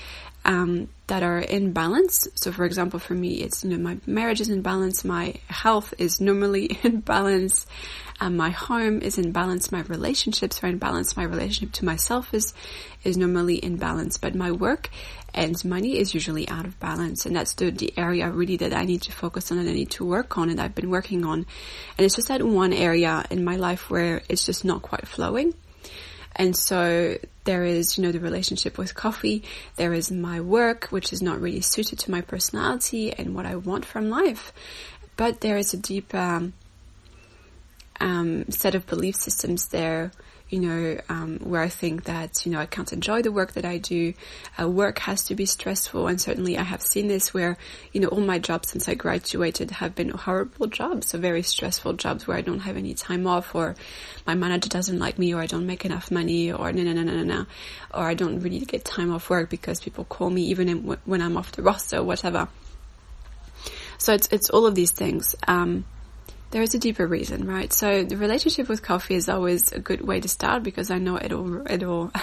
um, 0.45 0.87
that 1.07 1.23
are 1.23 1.39
in 1.39 1.73
balance. 1.73 2.27
So, 2.35 2.51
for 2.51 2.65
example, 2.65 2.99
for 2.99 3.13
me, 3.13 3.41
it's 3.41 3.63
you 3.63 3.71
know 3.71 3.77
my 3.77 3.97
marriage 4.05 4.39
is 4.39 4.49
in 4.49 4.61
balance, 4.61 5.03
my 5.03 5.33
health 5.47 5.93
is 5.97 6.21
normally 6.21 6.65
in 6.83 7.01
balance, 7.01 7.65
um, 8.21 8.37
my 8.37 8.51
home 8.51 9.01
is 9.01 9.17
in 9.17 9.31
balance, 9.31 9.71
my 9.71 9.81
relationships 9.81 10.63
are 10.63 10.67
in 10.67 10.77
balance, 10.77 11.17
my 11.17 11.23
relationship 11.23 11.73
to 11.73 11.85
myself 11.85 12.33
is 12.33 12.53
is 13.03 13.17
normally 13.17 13.55
in 13.55 13.77
balance, 13.77 14.17
but 14.17 14.35
my 14.35 14.51
work 14.51 14.89
and 15.33 15.65
money 15.65 15.97
is 15.97 16.13
usually 16.13 16.47
out 16.47 16.65
of 16.65 16.79
balance, 16.79 17.25
and 17.25 17.35
that's 17.35 17.55
the 17.55 17.71
the 17.71 17.93
area 17.97 18.29
really 18.29 18.57
that 18.57 18.73
I 18.73 18.85
need 18.85 19.01
to 19.03 19.11
focus 19.11 19.51
on 19.51 19.57
and 19.57 19.67
I 19.67 19.73
need 19.73 19.91
to 19.91 20.05
work 20.05 20.37
on, 20.37 20.49
and 20.49 20.61
I've 20.61 20.75
been 20.75 20.91
working 20.91 21.25
on, 21.25 21.45
and 21.97 22.05
it's 22.05 22.15
just 22.15 22.27
that 22.27 22.43
one 22.43 22.71
area 22.71 23.25
in 23.31 23.43
my 23.43 23.55
life 23.55 23.89
where 23.89 24.21
it's 24.29 24.45
just 24.45 24.63
not 24.63 24.83
quite 24.83 25.07
flowing. 25.07 25.55
And 26.37 26.55
so 26.55 27.17
there 27.45 27.63
is, 27.63 27.97
you 27.97 28.03
know, 28.03 28.11
the 28.11 28.19
relationship 28.19 28.77
with 28.77 28.93
coffee. 28.93 29.43
There 29.77 29.93
is 29.93 30.11
my 30.11 30.41
work, 30.41 30.87
which 30.89 31.13
is 31.13 31.21
not 31.21 31.39
really 31.41 31.61
suited 31.61 31.99
to 31.99 32.11
my 32.11 32.21
personality 32.21 33.13
and 33.13 33.33
what 33.33 33.45
I 33.45 33.55
want 33.55 33.85
from 33.85 34.09
life. 34.09 34.51
But 35.15 35.41
there 35.41 35.57
is 35.57 35.73
a 35.73 35.77
deep 35.77 36.13
um, 36.13 36.53
um, 37.99 38.49
set 38.51 38.75
of 38.75 38.85
belief 38.85 39.15
systems 39.15 39.67
there 39.67 40.11
you 40.49 40.59
know, 40.59 40.99
um, 41.09 41.39
where 41.39 41.61
I 41.61 41.69
think 41.69 42.03
that, 42.03 42.45
you 42.45 42.51
know, 42.51 42.59
I 42.59 42.67
can't 42.67 42.91
enjoy 42.93 43.23
the 43.23 43.31
work 43.31 43.53
that 43.53 43.65
I 43.65 43.79
do. 43.79 44.13
Uh, 44.59 44.69
work 44.69 44.99
has 44.99 45.23
to 45.25 45.35
be 45.35 45.45
stressful. 45.45 46.07
And 46.07 46.21
certainly 46.21 46.57
I 46.57 46.63
have 46.63 46.83
seen 46.83 47.07
this 47.07 47.33
where, 47.33 47.57
you 47.93 48.01
know, 48.01 48.09
all 48.09 48.21
my 48.21 48.37
jobs 48.37 48.69
since 48.69 48.87
I 48.87 48.93
graduated 48.93 49.71
have 49.71 49.95
been 49.95 50.09
horrible 50.09 50.67
jobs. 50.67 51.07
So 51.07 51.17
very 51.17 51.41
stressful 51.41 51.93
jobs 51.93 52.27
where 52.27 52.37
I 52.37 52.41
don't 52.41 52.59
have 52.59 52.77
any 52.77 52.93
time 52.93 53.25
off 53.25 53.55
or 53.55 53.75
my 54.27 54.35
manager 54.35 54.69
doesn't 54.69 54.99
like 54.99 55.17
me 55.17 55.33
or 55.33 55.41
I 55.41 55.47
don't 55.47 55.65
make 55.65 55.83
enough 55.83 56.11
money 56.11 56.51
or 56.51 56.71
no, 56.71 56.83
no, 56.83 56.93
no, 56.93 57.01
no, 57.01 57.15
no, 57.15 57.23
no. 57.23 57.45
Or 57.91 58.03
I 58.03 58.13
don't 58.13 58.39
really 58.41 58.59
get 58.59 58.85
time 58.85 59.11
off 59.11 59.29
work 59.31 59.49
because 59.49 59.79
people 59.79 60.05
call 60.05 60.29
me 60.29 60.43
even 60.43 60.97
when 61.05 61.21
I'm 61.21 61.37
off 61.37 61.53
the 61.53 61.63
roster 61.63 61.97
or 61.97 62.03
whatever. 62.03 62.47
So 63.97 64.13
it's, 64.13 64.27
it's 64.27 64.51
all 64.51 64.67
of 64.67 64.75
these 64.75 64.91
things. 64.91 65.35
Um, 65.47 65.85
there 66.55 66.63
is 66.63 66.73
a 66.73 66.79
deeper 66.79 67.05
reason, 67.05 67.45
right? 67.45 67.73
So 67.73 68.05
the 68.05 68.15
relationship 68.15 68.69
with 68.69 68.81
coffee 68.81 69.15
is 69.15 69.27
always 69.27 69.73
a 69.73 69.79
good 69.79 69.99
way 69.99 70.21
to 70.21 70.29
start 70.29 70.63
because 70.63 70.89
I 70.89 70.99
know 70.99 71.19
it'll 71.21 71.69
it'll 71.69 72.13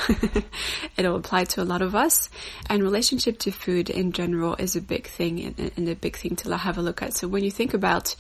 it'll 0.97 1.17
apply 1.17 1.45
to 1.45 1.61
a 1.61 1.65
lot 1.65 1.83
of 1.83 1.95
us. 1.95 2.31
And 2.71 2.83
relationship 2.83 3.39
to 3.41 3.51
food 3.51 3.91
in 3.91 4.13
general 4.13 4.55
is 4.55 4.75
a 4.75 4.81
big 4.81 5.07
thing 5.07 5.45
and, 5.45 5.73
and 5.77 5.87
a 5.87 5.95
big 5.95 6.17
thing 6.17 6.37
to 6.37 6.57
have 6.57 6.79
a 6.79 6.81
look 6.81 7.03
at. 7.03 7.13
So 7.13 7.29
when 7.29 7.45
you 7.45 7.51
think 7.51 7.75
about, 7.75 8.17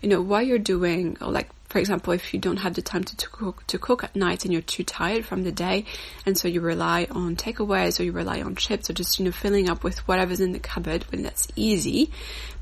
you 0.00 0.08
know, 0.08 0.22
what 0.22 0.46
you're 0.46 0.58
doing, 0.58 1.16
or 1.20 1.32
like 1.32 1.48
for 1.68 1.78
example, 1.78 2.14
if 2.14 2.32
you 2.32 2.40
don't 2.40 2.56
have 2.58 2.74
the 2.74 2.82
time 2.82 3.04
to, 3.04 3.16
to, 3.16 3.28
cook 3.28 3.66
to 3.66 3.78
cook 3.78 4.02
at 4.02 4.16
night 4.16 4.44
and 4.44 4.52
you're 4.52 4.62
too 4.62 4.84
tired 4.84 5.26
from 5.26 5.44
the 5.44 5.52
day, 5.52 5.84
and 6.24 6.36
so 6.36 6.48
you 6.48 6.62
rely 6.62 7.06
on 7.10 7.36
takeaways 7.36 8.00
or 8.00 8.04
you 8.04 8.12
rely 8.12 8.40
on 8.40 8.56
chips 8.56 8.88
or 8.88 8.94
just 8.94 9.18
you 9.18 9.26
know 9.26 9.32
filling 9.32 9.68
up 9.68 9.84
with 9.84 9.98
whatever's 10.08 10.40
in 10.40 10.52
the 10.52 10.58
cupboard 10.58 11.04
when 11.10 11.22
that's 11.22 11.46
easy, 11.56 12.10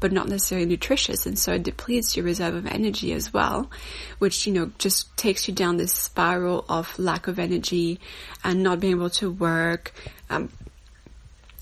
but 0.01 0.11
not 0.11 0.29
necessarily 0.29 0.67
nutritious, 0.67 1.25
and 1.25 1.39
so 1.39 1.53
it 1.53 1.63
depletes 1.63 2.17
your 2.17 2.25
reserve 2.25 2.55
of 2.55 2.67
energy 2.67 3.13
as 3.13 3.33
well, 3.33 3.71
which 4.19 4.45
you 4.45 4.53
know 4.53 4.73
just 4.79 5.17
takes 5.17 5.47
you 5.47 5.55
down 5.55 5.77
this 5.77 5.93
spiral 5.93 6.65
of 6.69 6.99
lack 6.99 7.29
of 7.29 7.39
energy 7.39 8.01
and 8.43 8.65
not 8.65 8.81
being 8.81 8.95
able 8.95 9.11
to 9.11 9.31
work. 9.31 9.93
Um, 10.31 10.51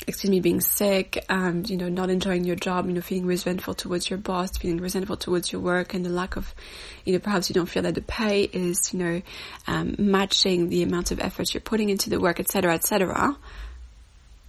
excuse 0.07 0.31
me, 0.31 0.41
being 0.41 0.61
sick 0.61 1.25
and, 1.29 1.69
you 1.69 1.77
know, 1.77 1.89
not 1.89 2.11
enjoying 2.11 2.45
your 2.45 2.57
job, 2.57 2.87
you 2.87 2.93
know, 2.93 3.01
feeling 3.01 3.27
resentful 3.27 3.75
towards 3.75 4.11
your 4.11 4.19
boss, 4.19 4.57
feeling 4.57 4.79
resentful 4.79 5.17
towards 5.17 5.51
your 5.51 5.61
work 5.61 5.95
and 5.95 6.05
the 6.05 6.11
lack 6.11 6.37
of, 6.37 6.55
you 7.05 7.13
know, 7.13 7.19
perhaps 7.19 7.49
you 7.49 7.55
don't 7.55 7.67
feel 7.67 7.83
that 7.83 7.95
the 7.95 8.03
pay 8.03 8.43
is, 8.43 8.93
you 8.93 8.99
know, 8.99 9.23
um, 9.67 9.95
matching 9.99 10.69
the 10.69 10.83
amount 10.83 11.11
of 11.11 11.21
effort 11.21 11.55
you're 11.55 11.61
putting 11.61 11.91
into 11.91 12.11
the 12.11 12.21
work, 12.21 12.39
etc., 12.39 12.75
etc. 12.75 13.37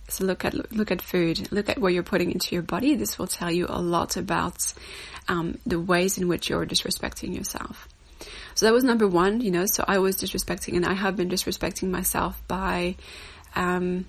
So 0.08 0.26
look 0.26 0.46
at, 0.46 0.74
look 0.74 0.92
at 0.92 1.02
food, 1.02 1.52
look 1.52 1.70
at 1.70 1.80
what 1.80 1.94
you're 1.94 2.04
putting 2.04 2.32
into 2.32 2.54
your 2.54 2.62
body. 2.62 2.96
This 2.96 3.18
will 3.18 3.28
tell 3.28 3.52
you 3.52 3.66
a 3.70 3.82
lot 3.82 4.18
about, 4.18 4.74
um, 5.28 5.58
the 5.66 5.80
ways 5.80 6.18
in 6.18 6.28
which 6.28 6.50
you're 6.50 6.66
disrespecting 6.66 7.36
yourself. 7.36 7.88
So 8.56 8.66
that 8.66 8.74
was 8.74 8.84
number 8.84 9.08
one, 9.08 9.42
you 9.42 9.52
know, 9.52 9.66
so 9.66 9.84
I 9.88 10.00
was 10.00 10.18
disrespecting 10.18 10.76
and 10.76 10.86
I 10.86 10.94
have 10.94 11.16
been 11.16 11.30
disrespecting 11.30 11.90
myself 11.90 12.42
by, 12.48 12.96
um, 13.56 14.06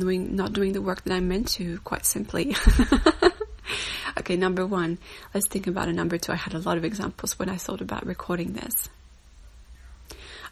doing, 0.00 0.36
not 0.36 0.52
doing 0.52 0.72
the 0.72 0.82
work 0.82 1.04
that 1.04 1.12
I'm 1.12 1.28
meant 1.28 1.48
to, 1.52 1.78
quite 1.80 2.06
simply. 2.06 2.56
okay, 4.18 4.36
number 4.36 4.66
one, 4.66 4.98
let's 5.32 5.46
think 5.48 5.66
about 5.66 5.88
a 5.88 5.92
number 5.92 6.18
two. 6.18 6.32
I 6.32 6.36
had 6.36 6.54
a 6.54 6.58
lot 6.58 6.76
of 6.76 6.84
examples 6.84 7.38
when 7.38 7.48
I 7.48 7.56
thought 7.56 7.80
about 7.80 8.06
recording 8.06 8.52
this. 8.52 8.88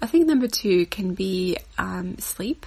I 0.03 0.07
think 0.07 0.27
number 0.27 0.49
two 0.49 0.87
can 0.87 1.15
be 1.15 1.57
um, 1.79 2.19
sleep. 2.19 2.67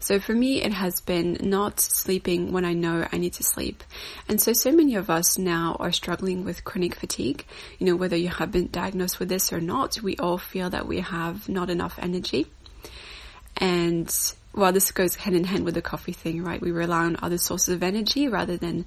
So 0.00 0.20
for 0.20 0.34
me, 0.34 0.60
it 0.62 0.74
has 0.74 1.00
been 1.00 1.38
not 1.40 1.80
sleeping 1.80 2.52
when 2.52 2.66
I 2.66 2.74
know 2.74 3.08
I 3.10 3.16
need 3.16 3.32
to 3.34 3.42
sleep. 3.42 3.82
And 4.28 4.38
so, 4.38 4.52
so 4.52 4.70
many 4.70 4.96
of 4.96 5.08
us 5.08 5.38
now 5.38 5.78
are 5.80 5.92
struggling 5.92 6.44
with 6.44 6.62
chronic 6.62 6.94
fatigue. 6.94 7.46
You 7.78 7.86
know, 7.86 7.96
whether 7.96 8.16
you 8.16 8.28
have 8.28 8.52
been 8.52 8.68
diagnosed 8.70 9.18
with 9.18 9.30
this 9.30 9.50
or 9.50 9.62
not, 9.62 10.02
we 10.02 10.16
all 10.18 10.36
feel 10.36 10.68
that 10.70 10.86
we 10.86 11.00
have 11.00 11.48
not 11.48 11.70
enough 11.70 11.98
energy. 11.98 12.48
And 13.56 14.14
well, 14.54 14.72
this 14.72 14.92
goes 14.92 15.16
hand 15.16 15.36
in 15.36 15.44
hand 15.44 15.64
with 15.64 15.74
the 15.74 15.82
coffee 15.82 16.12
thing, 16.12 16.44
right? 16.44 16.60
We 16.60 16.70
rely 16.70 17.04
on 17.04 17.16
other 17.22 17.38
sources 17.38 17.74
of 17.74 17.82
energy 17.82 18.28
rather 18.28 18.56
than 18.56 18.86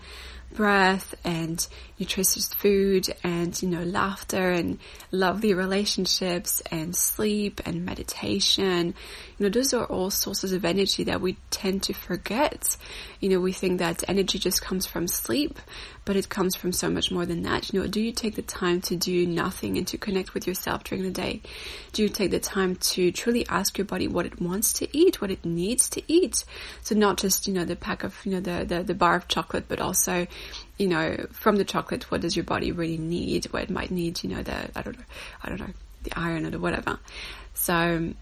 breath 0.53 1.13
and 1.23 1.67
nutritious 1.99 2.53
food 2.53 3.13
and, 3.23 3.61
you 3.61 3.67
know, 3.67 3.83
laughter 3.83 4.51
and 4.51 4.79
lovely 5.11 5.53
relationships 5.53 6.61
and 6.71 6.95
sleep 6.95 7.61
and 7.65 7.85
meditation. 7.85 8.93
You 9.37 9.43
know, 9.43 9.49
those 9.49 9.73
are 9.73 9.85
all 9.85 10.09
sources 10.09 10.53
of 10.53 10.63
energy 10.63 11.03
that 11.05 11.21
we 11.21 11.37
tend 11.49 11.83
to 11.83 11.93
forget. 11.93 12.77
You 13.19 13.29
know, 13.29 13.39
we 13.39 13.51
think 13.51 13.79
that 13.79 14.03
energy 14.07 14.39
just 14.39 14.61
comes 14.61 14.85
from 14.85 15.07
sleep, 15.07 15.59
but 16.05 16.15
it 16.15 16.29
comes 16.29 16.55
from 16.55 16.71
so 16.71 16.89
much 16.89 17.11
more 17.11 17.25
than 17.25 17.41
that. 17.43 17.73
You 17.73 17.81
know, 17.81 17.87
do 17.87 17.99
you 17.99 18.11
take 18.11 18.35
the 18.35 18.41
time 18.41 18.81
to 18.81 18.95
do 18.95 19.27
nothing 19.27 19.77
and 19.77 19.87
to 19.87 19.97
connect 19.97 20.33
with 20.33 20.47
yourself 20.47 20.83
during 20.83 21.03
the 21.03 21.11
day? 21.11 21.41
Do 21.93 22.03
you 22.03 22.09
take 22.09 22.31
the 22.31 22.39
time 22.39 22.75
to 22.75 23.11
truly 23.11 23.45
ask 23.47 23.77
your 23.77 23.85
body 23.85 24.07
what 24.07 24.25
it 24.25 24.39
wants 24.39 24.73
to 24.73 24.97
eat, 24.97 25.19
what 25.19 25.31
it 25.31 25.43
to 25.89 26.01
eat? 26.07 26.45
So 26.83 26.95
not 26.95 27.17
just, 27.17 27.47
you 27.47 27.53
know, 27.53 27.65
the 27.65 27.75
pack 27.75 28.03
of, 28.03 28.15
you 28.25 28.31
know, 28.31 28.39
the, 28.39 28.65
the, 28.65 28.83
the 28.83 28.93
bar 28.93 29.15
of 29.15 29.27
chocolate, 29.27 29.65
but 29.67 29.79
also, 29.79 30.27
you 30.77 30.87
know, 30.87 31.25
from 31.31 31.55
the 31.57 31.65
chocolate, 31.65 32.09
what 32.11 32.21
does 32.21 32.35
your 32.35 32.45
body 32.45 32.71
really 32.71 32.97
need? 32.97 33.45
What 33.45 33.63
it 33.63 33.69
might 33.69 33.91
need, 33.91 34.23
you 34.23 34.29
know, 34.29 34.43
the, 34.43 34.69
I 34.75 34.81
don't 34.81 34.97
know, 34.97 35.05
I 35.43 35.49
don't 35.49 35.59
know, 35.59 35.73
the 36.03 36.17
iron 36.17 36.45
or 36.45 36.49
the 36.49 36.59
whatever. 36.59 36.99
So, 37.53 38.13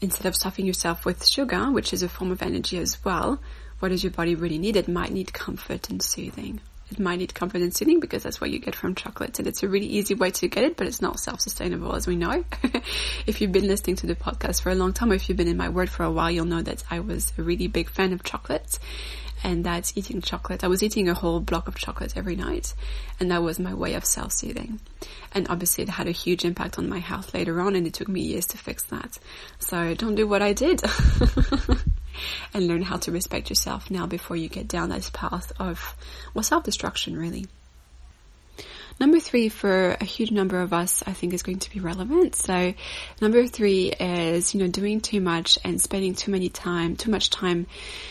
instead 0.00 0.26
of 0.26 0.36
stuffing 0.36 0.66
yourself 0.66 1.04
with 1.04 1.26
sugar, 1.26 1.70
which 1.70 1.92
is 1.92 2.02
a 2.02 2.08
form 2.08 2.30
of 2.30 2.42
energy 2.42 2.78
as 2.78 3.04
well, 3.04 3.40
what 3.80 3.90
does 3.90 4.02
your 4.02 4.12
body 4.12 4.34
really 4.34 4.58
need? 4.58 4.76
It 4.76 4.88
might 4.88 5.12
need 5.12 5.32
comfort 5.32 5.88
and 5.90 6.02
soothing. 6.02 6.60
It 6.90 6.98
might 6.98 7.18
need 7.18 7.34
comfort 7.34 7.60
and 7.60 7.74
soothing 7.74 8.00
because 8.00 8.22
that's 8.22 8.40
what 8.40 8.50
you 8.50 8.58
get 8.58 8.74
from 8.74 8.94
chocolate. 8.94 9.38
And 9.38 9.46
it's 9.46 9.62
a 9.62 9.68
really 9.68 9.86
easy 9.86 10.14
way 10.14 10.30
to 10.30 10.48
get 10.48 10.64
it, 10.64 10.76
but 10.76 10.86
it's 10.86 11.02
not 11.02 11.20
self-sustainable 11.20 11.94
as 11.94 12.06
we 12.06 12.16
know. 12.16 12.44
if 13.26 13.40
you've 13.40 13.52
been 13.52 13.66
listening 13.66 13.96
to 13.96 14.06
the 14.06 14.14
podcast 14.14 14.62
for 14.62 14.70
a 14.70 14.74
long 14.74 14.92
time, 14.92 15.10
or 15.10 15.14
if 15.14 15.28
you've 15.28 15.36
been 15.36 15.48
in 15.48 15.56
my 15.56 15.68
world 15.68 15.90
for 15.90 16.04
a 16.04 16.10
while, 16.10 16.30
you'll 16.30 16.46
know 16.46 16.62
that 16.62 16.84
I 16.90 17.00
was 17.00 17.32
a 17.36 17.42
really 17.42 17.66
big 17.66 17.90
fan 17.90 18.12
of 18.12 18.22
chocolate 18.22 18.78
and 19.44 19.64
that's 19.64 19.96
eating 19.96 20.20
chocolate. 20.20 20.64
I 20.64 20.68
was 20.68 20.82
eating 20.82 21.08
a 21.08 21.14
whole 21.14 21.40
block 21.40 21.68
of 21.68 21.76
chocolate 21.76 22.16
every 22.16 22.36
night, 22.36 22.74
and 23.20 23.30
that 23.30 23.42
was 23.42 23.58
my 23.58 23.74
way 23.74 23.94
of 23.94 24.04
self-soothing. 24.04 24.80
And 25.32 25.48
obviously, 25.48 25.84
it 25.84 25.90
had 25.90 26.08
a 26.08 26.12
huge 26.12 26.44
impact 26.44 26.78
on 26.78 26.88
my 26.88 26.98
health 26.98 27.34
later 27.34 27.60
on, 27.60 27.76
and 27.76 27.86
it 27.86 27.94
took 27.94 28.08
me 28.08 28.20
years 28.20 28.46
to 28.46 28.58
fix 28.58 28.82
that. 28.84 29.18
So 29.58 29.94
don't 29.94 30.14
do 30.14 30.26
what 30.26 30.42
I 30.42 30.52
did. 30.52 30.82
and 32.54 32.66
learn 32.66 32.82
how 32.82 32.96
to 32.98 33.12
respect 33.12 33.50
yourself 33.50 33.90
now 33.90 34.06
before 34.06 34.36
you 34.36 34.48
get 34.48 34.68
down 34.68 34.90
this 34.90 35.10
path 35.10 35.52
of, 35.58 35.96
well, 36.34 36.42
self-destruction 36.42 37.16
really. 37.16 37.46
Number 39.00 39.20
three, 39.20 39.48
for 39.48 39.90
a 40.00 40.04
huge 40.04 40.32
number 40.32 40.60
of 40.60 40.72
us, 40.72 41.04
I 41.06 41.12
think 41.12 41.32
is 41.32 41.44
going 41.44 41.60
to 41.60 41.70
be 41.70 41.78
relevant. 41.78 42.34
So 42.34 42.74
number 43.20 43.46
three 43.46 43.92
is, 43.92 44.54
you 44.54 44.60
know, 44.60 44.66
doing 44.66 45.00
too 45.00 45.20
much 45.20 45.56
and 45.64 45.80
spending 45.80 46.14
too 46.14 46.32
many 46.32 46.48
time, 46.48 46.96
too 46.96 47.10
much 47.10 47.30
time 47.30 47.68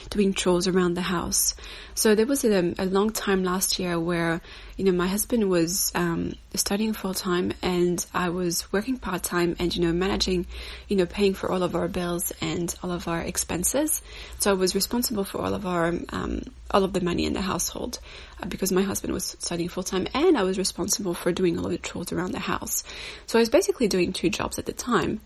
doing 0.10 0.34
chores 0.34 0.68
around 0.68 0.94
the 0.94 1.02
house. 1.02 1.56
So 1.94 2.16
there 2.16 2.26
was 2.26 2.46
a, 2.46 2.74
a 2.80 2.86
long 2.86 3.10
time 3.10 3.44
last 3.44 3.80
year 3.80 4.00
where, 4.00 4.40
you 4.78 4.86
know, 4.86 4.92
my 4.94 5.08
husband 5.08 5.50
was, 5.50 5.92
um, 5.94 6.36
studying 6.56 6.94
full 6.94 7.14
time 7.14 7.54
and 7.62 8.04
I 8.14 8.30
was 8.30 8.72
working 8.72 8.98
part 8.98 9.24
time 9.24 9.56
and, 9.60 9.76
you 9.76 9.86
know, 9.86 9.94
managing, 9.94 10.48
you 10.88 10.96
know, 10.96 11.06
paying 11.06 11.34
for 11.34 11.52
all 11.52 11.64
of 11.64 11.76
our 11.76 11.88
bills 11.88 12.32
and 12.40 12.74
all 12.82 12.92
of 12.92 13.08
our 13.08 13.22
expenses. 13.22 14.02
So 14.40 14.52
I 14.52 14.54
was 14.54 14.74
responsible 14.74 15.24
for 15.24 15.42
all 15.42 15.54
of 15.54 15.66
our, 15.66 15.94
um, 16.10 16.44
all 16.72 16.84
of 16.84 16.94
the 16.94 17.02
money 17.02 17.26
in 17.26 17.34
the 17.34 17.42
household. 17.42 18.00
Because 18.48 18.72
my 18.72 18.84
husband 18.84 19.14
was 19.14 19.36
studying 19.40 19.70
full 19.70 19.84
time 19.84 20.08
and 20.14 20.38
I 20.38 20.44
was 20.44 20.58
responsible 20.58 21.14
for 21.14 21.32
doing 21.32 21.58
all 21.58 21.66
of 21.66 21.72
the 21.72 21.78
chores 21.78 22.12
around 22.12 22.34
the 22.34 22.40
house. 22.40 22.84
So 23.26 23.40
I 23.40 23.42
was 23.42 23.50
basically 23.50 23.88
doing 23.88 24.14
two 24.14 24.30
jobs 24.30 24.60
at 24.60 24.66
the 24.66 24.74
time. 24.74 25.22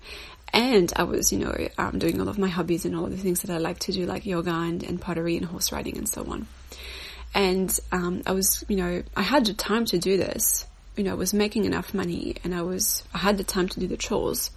And 0.54 0.92
I 0.98 1.04
was, 1.04 1.32
you 1.32 1.40
know, 1.40 1.56
um, 1.78 1.98
doing 1.98 2.20
all 2.20 2.28
of 2.28 2.38
my 2.38 2.50
hobbies 2.50 2.84
and 2.84 2.96
all 2.96 3.06
of 3.06 3.12
the 3.12 3.18
things 3.18 3.42
that 3.42 3.52
I 3.52 3.58
like 3.58 3.80
to 3.80 3.94
do, 3.94 4.06
like 4.06 4.26
yoga 4.26 4.52
and, 4.52 4.84
and 4.84 5.00
pottery 5.00 5.38
and 5.38 5.46
horse 5.46 5.72
riding 5.72 5.98
and 5.98 6.10
so 6.10 6.26
on. 6.30 6.46
And 7.34 7.78
um, 7.94 8.22
I 8.26 8.34
was, 8.34 8.64
you 8.68 8.76
know, 8.76 9.04
I 9.16 9.22
had 9.22 9.46
the 9.46 9.54
time 9.54 9.86
to 9.86 9.98
do 9.98 10.18
this. 10.18 10.68
You 10.98 11.06
know, 11.06 11.12
I 11.12 11.16
was 11.16 11.34
making 11.34 11.64
enough 11.64 11.94
money 11.94 12.36
and 12.44 12.54
I 12.54 12.64
was, 12.64 13.04
I 13.14 13.20
had 13.20 13.38
the 13.38 13.46
time 13.46 13.70
to 13.70 13.80
do 13.80 13.88
the 13.88 13.96
chores. 13.96 14.52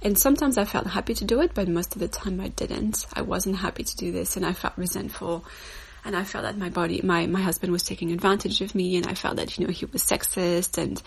And 0.00 0.18
sometimes 0.18 0.56
I 0.56 0.64
felt 0.64 0.86
happy 0.86 1.14
to 1.14 1.24
do 1.24 1.40
it, 1.40 1.52
but 1.54 1.68
most 1.68 1.94
of 1.94 2.00
the 2.00 2.08
time 2.08 2.40
I 2.40 2.48
didn't. 2.48 3.06
I 3.12 3.22
wasn't 3.22 3.56
happy 3.56 3.84
to 3.84 3.96
do 3.96 4.12
this 4.12 4.36
and 4.36 4.46
I 4.46 4.52
felt 4.52 4.78
resentful. 4.78 5.44
And 6.06 6.14
I 6.14 6.22
felt 6.22 6.44
that 6.44 6.56
my 6.56 6.68
body, 6.70 7.00
my, 7.02 7.26
my 7.26 7.42
husband 7.42 7.72
was 7.72 7.82
taking 7.82 8.12
advantage 8.12 8.60
of 8.60 8.76
me 8.76 8.96
and 8.96 9.08
I 9.08 9.14
felt 9.14 9.36
that, 9.36 9.58
you 9.58 9.66
know, 9.66 9.72
he 9.72 9.86
was 9.86 10.04
sexist 10.04 10.78
and 10.78 11.02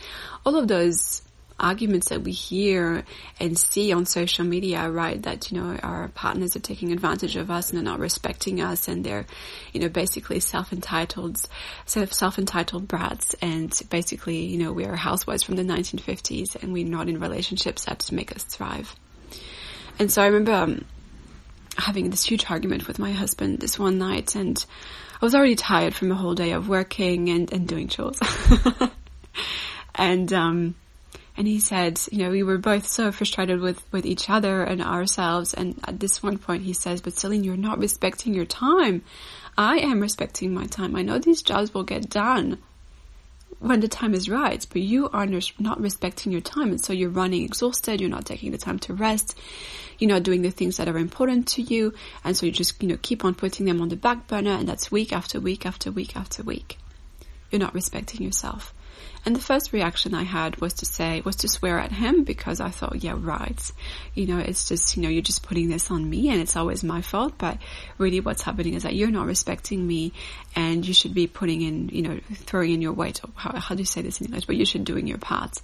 all 0.45 0.57
of 0.57 0.67
those 0.67 1.21
arguments 1.57 2.09
that 2.09 2.21
we 2.21 2.33
hear 2.33 3.05
and 3.39 3.57
see 3.57 3.93
on 3.93 4.05
social 4.05 4.43
media, 4.43 4.89
right? 4.89 5.21
That, 5.23 5.51
you 5.51 5.61
know, 5.61 5.77
our 5.81 6.09
partners 6.09 6.57
are 6.57 6.61
taking 6.61 6.91
advantage 6.91 7.37
of 7.37 7.49
us 7.49 7.69
and 7.69 7.77
they're 7.77 7.83
not 7.83 7.99
respecting 7.99 8.59
us 8.59 8.89
and 8.89 9.05
they're, 9.05 9.25
you 9.71 9.79
know, 9.79 9.87
basically 9.87 10.41
self-entitled, 10.41 11.47
self-entitled 11.85 12.85
brats 12.85 13.35
and 13.41 13.73
basically, 13.89 14.47
you 14.47 14.57
know, 14.57 14.73
we 14.73 14.83
are 14.83 14.97
housewives 14.97 15.43
from 15.43 15.55
the 15.55 15.63
1950s 15.63 16.61
and 16.61 16.73
we're 16.73 16.85
not 16.85 17.07
in 17.07 17.21
relationships 17.21 17.85
that 17.85 18.11
make 18.11 18.35
us 18.35 18.43
thrive. 18.43 18.93
And 19.97 20.11
so 20.11 20.21
I 20.21 20.25
remember 20.25 20.51
um, 20.51 20.85
having 21.79 22.09
this 22.09 22.23
huge 22.23 22.49
argument 22.49 22.87
with 22.87 22.99
my 22.99 23.11
husband 23.11 23.59
this 23.59 23.79
one 23.79 23.97
night 23.97 24.35
and 24.35 24.63
I 25.21 25.25
was 25.25 25.35
already 25.35 25.55
tired 25.55 25.93
from 25.93 26.11
a 26.11 26.15
whole 26.15 26.33
day 26.33 26.51
of 26.51 26.69
working 26.69 27.29
and, 27.29 27.51
and 27.51 27.67
doing 27.67 27.89
chores. 27.89 28.19
and, 29.95 30.31
um, 30.31 30.75
and 31.35 31.45
he 31.45 31.59
said, 31.59 31.99
you 32.09 32.19
know, 32.19 32.31
we 32.31 32.41
were 32.41 32.57
both 32.57 32.87
so 32.87 33.11
frustrated 33.11 33.59
with, 33.59 33.83
with 33.91 34.05
each 34.05 34.29
other 34.29 34.63
and 34.63 34.81
ourselves. 34.81 35.53
And 35.53 35.77
at 35.85 35.99
this 35.99 36.23
one 36.23 36.37
point 36.37 36.63
he 36.63 36.71
says, 36.71 37.01
but 37.01 37.17
Celine, 37.17 37.43
you're 37.43 37.57
not 37.57 37.79
respecting 37.79 38.33
your 38.33 38.45
time. 38.45 39.03
I 39.57 39.79
am 39.79 39.99
respecting 39.99 40.53
my 40.53 40.67
time. 40.67 40.95
I 40.95 41.01
know 41.01 41.19
these 41.19 41.41
jobs 41.41 41.73
will 41.73 41.83
get 41.83 42.09
done 42.09 42.59
when 43.59 43.81
the 43.81 43.87
time 43.87 44.13
is 44.13 44.29
right, 44.29 44.65
but 44.71 44.81
you 44.81 45.09
are 45.09 45.27
not 45.59 45.81
respecting 45.81 46.31
your 46.31 46.41
time. 46.41 46.69
And 46.69 46.83
so 46.83 46.93
you're 46.93 47.09
running 47.09 47.43
exhausted. 47.43 47.99
You're 47.99 48.09
not 48.09 48.25
taking 48.25 48.51
the 48.51 48.57
time 48.57 48.79
to 48.79 48.93
rest. 48.93 49.37
You're 49.97 50.09
not 50.09 50.23
doing 50.23 50.41
the 50.41 50.51
things 50.51 50.77
that 50.77 50.87
are 50.87 50.97
important 50.97 51.47
to 51.49 51.61
you. 51.61 51.93
And 52.23 52.35
so 52.37 52.45
you 52.45 52.51
just, 52.51 52.81
you 52.81 52.87
know, 52.87 52.97
keep 53.01 53.25
on 53.25 53.35
putting 53.35 53.65
them 53.65 53.81
on 53.81 53.89
the 53.89 53.97
back 53.97 54.27
burner. 54.27 54.51
And 54.51 54.67
that's 54.67 54.91
week 54.91 55.11
after 55.11 55.39
week 55.39 55.65
after 55.65 55.91
week 55.91 56.15
after 56.15 56.41
week. 56.41 56.77
You're 57.51 57.59
not 57.59 57.73
respecting 57.73 58.21
yourself. 58.21 58.73
And 59.25 59.35
the 59.35 59.41
first 59.41 59.73
reaction 59.73 60.13
I 60.13 60.23
had 60.23 60.61
was 60.61 60.73
to 60.75 60.85
say, 60.85 61.21
was 61.21 61.35
to 61.37 61.49
swear 61.49 61.79
at 61.79 61.91
him 61.91 62.23
because 62.23 62.61
I 62.61 62.69
thought, 62.69 63.03
yeah, 63.03 63.15
right. 63.17 63.71
You 64.13 64.27
know, 64.27 64.39
it's 64.39 64.67
just, 64.67 64.95
you 64.95 65.03
know, 65.03 65.09
you're 65.09 65.21
just 65.21 65.43
putting 65.43 65.69
this 65.69 65.91
on 65.91 66.09
me 66.09 66.29
and 66.29 66.41
it's 66.41 66.55
always 66.55 66.83
my 66.83 67.01
fault. 67.01 67.33
But 67.37 67.57
really 67.97 68.21
what's 68.21 68.41
happening 68.41 68.73
is 68.75 68.83
that 68.83 68.95
you're 68.95 69.11
not 69.11 69.27
respecting 69.27 69.85
me 69.85 70.13
and 70.55 70.87
you 70.87 70.93
should 70.93 71.13
be 71.13 71.27
putting 71.27 71.61
in, 71.61 71.89
you 71.89 72.01
know, 72.01 72.19
throwing 72.33 72.71
in 72.71 72.81
your 72.81 72.93
weight. 72.93 73.19
How, 73.35 73.57
how 73.59 73.75
do 73.75 73.81
you 73.81 73.85
say 73.85 74.01
this 74.01 74.21
in 74.21 74.27
English? 74.27 74.45
But 74.45 74.55
you 74.55 74.65
should 74.65 74.85
doing 74.85 75.07
your 75.07 75.17
part 75.17 75.61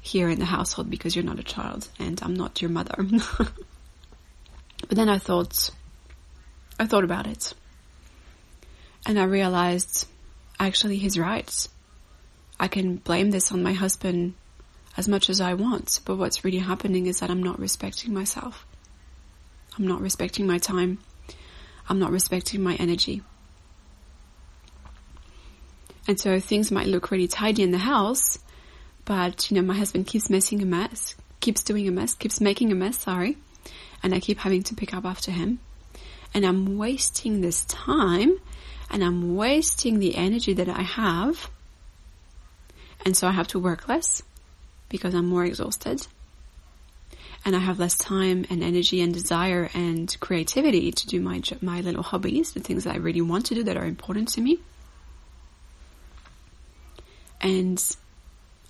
here 0.00 0.28
in 0.28 0.38
the 0.38 0.44
household 0.44 0.90
because 0.90 1.16
you're 1.16 1.24
not 1.24 1.38
a 1.38 1.44
child 1.44 1.88
and 1.98 2.20
I'm 2.22 2.34
not 2.34 2.60
your 2.60 2.70
mother. 2.70 2.94
but 3.38 3.52
then 4.90 5.08
I 5.08 5.18
thought, 5.18 5.70
I 6.78 6.86
thought 6.86 7.04
about 7.04 7.26
it 7.26 7.54
and 9.06 9.18
I 9.18 9.24
realized 9.24 10.06
actually 10.58 10.98
he's 10.98 11.18
right 11.18 11.68
I 12.60 12.68
can 12.68 12.96
blame 12.96 13.30
this 13.30 13.50
on 13.52 13.62
my 13.62 13.72
husband 13.72 14.34
as 14.94 15.08
much 15.08 15.30
as 15.30 15.40
I 15.40 15.54
want, 15.54 16.00
but 16.04 16.16
what's 16.16 16.44
really 16.44 16.58
happening 16.58 17.06
is 17.06 17.20
that 17.20 17.30
I'm 17.30 17.42
not 17.42 17.58
respecting 17.58 18.12
myself. 18.12 18.66
I'm 19.78 19.86
not 19.86 20.02
respecting 20.02 20.46
my 20.46 20.58
time. 20.58 20.98
I'm 21.88 21.98
not 21.98 22.10
respecting 22.10 22.62
my 22.62 22.74
energy. 22.74 23.22
And 26.06 26.20
so 26.20 26.38
things 26.38 26.70
might 26.70 26.86
look 26.86 27.10
really 27.10 27.28
tidy 27.28 27.62
in 27.62 27.70
the 27.70 27.78
house, 27.78 28.38
but 29.06 29.50
you 29.50 29.54
know, 29.56 29.66
my 29.66 29.78
husband 29.78 30.06
keeps 30.06 30.28
messing 30.28 30.60
a 30.60 30.66
mess, 30.66 31.14
keeps 31.40 31.62
doing 31.62 31.88
a 31.88 31.90
mess, 31.90 32.12
keeps 32.12 32.42
making 32.42 32.70
a 32.72 32.74
mess, 32.74 32.98
sorry, 32.98 33.38
and 34.02 34.14
I 34.14 34.20
keep 34.20 34.36
having 34.36 34.62
to 34.64 34.74
pick 34.74 34.92
up 34.92 35.06
after 35.06 35.30
him. 35.30 35.60
And 36.34 36.44
I'm 36.44 36.76
wasting 36.76 37.40
this 37.40 37.64
time 37.64 38.38
and 38.90 39.02
I'm 39.02 39.34
wasting 39.34 39.98
the 39.98 40.14
energy 40.16 40.52
that 40.52 40.68
I 40.68 40.82
have 40.82 41.48
and 43.04 43.16
so 43.16 43.26
I 43.26 43.32
have 43.32 43.48
to 43.48 43.58
work 43.58 43.88
less 43.88 44.22
because 44.88 45.14
I'm 45.14 45.26
more 45.26 45.44
exhausted. 45.44 46.06
And 47.44 47.56
I 47.56 47.58
have 47.58 47.78
less 47.78 47.96
time 47.96 48.44
and 48.50 48.62
energy 48.62 49.00
and 49.00 49.14
desire 49.14 49.70
and 49.72 50.14
creativity 50.20 50.92
to 50.92 51.06
do 51.06 51.20
my, 51.20 51.42
my 51.62 51.80
little 51.80 52.02
hobbies, 52.02 52.52
the 52.52 52.60
things 52.60 52.84
that 52.84 52.94
I 52.94 52.98
really 52.98 53.22
want 53.22 53.46
to 53.46 53.54
do 53.54 53.64
that 53.64 53.78
are 53.78 53.86
important 53.86 54.28
to 54.30 54.42
me. 54.42 54.58
And 57.40 57.82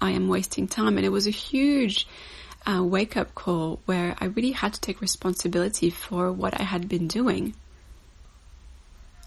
I 0.01 0.13
am 0.13 0.29
wasting 0.29 0.69
time. 0.69 0.99
And 0.99 1.05
it 1.05 1.11
was 1.11 1.27
a 1.27 1.31
huge 1.31 2.07
uh, 2.65 2.85
wake 2.85 3.17
up 3.17 3.35
call 3.35 3.81
where 3.87 4.15
I 4.21 4.27
really 4.27 4.53
had 4.53 4.75
to 4.75 4.81
take 4.81 5.01
responsibility 5.01 5.91
for 5.91 6.31
what 6.31 6.61
I 6.61 6.63
had 6.63 6.89
been 6.89 7.09
doing. 7.09 7.55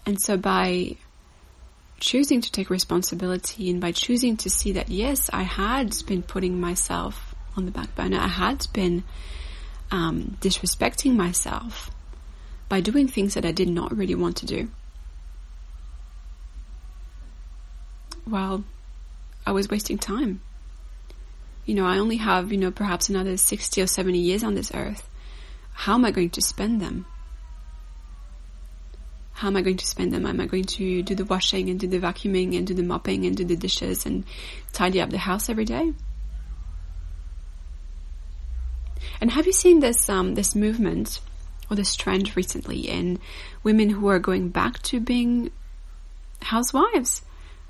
And 0.06 0.20
so 0.20 0.38
by 0.38 0.96
choosing 2.04 2.42
to 2.42 2.52
take 2.52 2.68
responsibility 2.68 3.70
and 3.70 3.80
by 3.80 3.90
choosing 3.90 4.36
to 4.36 4.50
see 4.50 4.72
that 4.72 4.90
yes, 4.90 5.30
I 5.32 5.42
had 5.42 5.94
been 6.06 6.22
putting 6.22 6.60
myself 6.60 7.34
on 7.56 7.64
the 7.64 7.70
back 7.70 7.94
burner, 7.94 8.18
I 8.18 8.28
had 8.28 8.66
been 8.74 9.04
um, 9.90 10.36
disrespecting 10.40 11.16
myself 11.16 11.90
by 12.68 12.82
doing 12.82 13.08
things 13.08 13.32
that 13.34 13.46
I 13.46 13.52
did 13.52 13.68
not 13.68 13.96
really 13.96 14.14
want 14.14 14.36
to 14.38 14.46
do. 14.46 14.68
Well, 18.26 18.64
I 19.46 19.52
was 19.52 19.70
wasting 19.70 19.96
time. 19.96 20.42
You 21.64 21.74
know, 21.74 21.86
I 21.86 21.96
only 21.96 22.16
have, 22.16 22.52
you 22.52 22.58
know, 22.58 22.70
perhaps 22.70 23.08
another 23.08 23.38
60 23.38 23.80
or 23.80 23.86
70 23.86 24.18
years 24.18 24.44
on 24.44 24.54
this 24.54 24.70
earth. 24.74 25.08
How 25.72 25.94
am 25.94 26.04
I 26.04 26.10
going 26.10 26.30
to 26.30 26.42
spend 26.42 26.82
them? 26.82 27.06
How 29.34 29.48
am 29.48 29.56
I 29.56 29.62
going 29.62 29.76
to 29.76 29.86
spend 29.86 30.12
them? 30.12 30.26
Am 30.26 30.40
I 30.40 30.46
going 30.46 30.64
to 30.64 31.02
do 31.02 31.14
the 31.14 31.24
washing 31.24 31.68
and 31.68 31.78
do 31.78 31.88
the 31.88 31.98
vacuuming 31.98 32.56
and 32.56 32.64
do 32.64 32.72
the 32.72 32.84
mopping 32.84 33.26
and 33.26 33.36
do 33.36 33.44
the 33.44 33.56
dishes 33.56 34.06
and 34.06 34.24
tidy 34.72 35.00
up 35.00 35.10
the 35.10 35.18
house 35.18 35.48
every 35.48 35.64
day? 35.64 35.92
And 39.20 39.32
have 39.32 39.46
you 39.46 39.52
seen 39.52 39.80
this 39.80 40.08
um, 40.08 40.34
this 40.36 40.54
movement 40.54 41.20
or 41.68 41.76
this 41.76 41.96
trend 41.96 42.36
recently 42.36 42.88
in 42.88 43.18
women 43.64 43.90
who 43.90 44.06
are 44.08 44.20
going 44.20 44.50
back 44.50 44.80
to 44.84 45.00
being 45.00 45.50
housewives, 46.40 47.22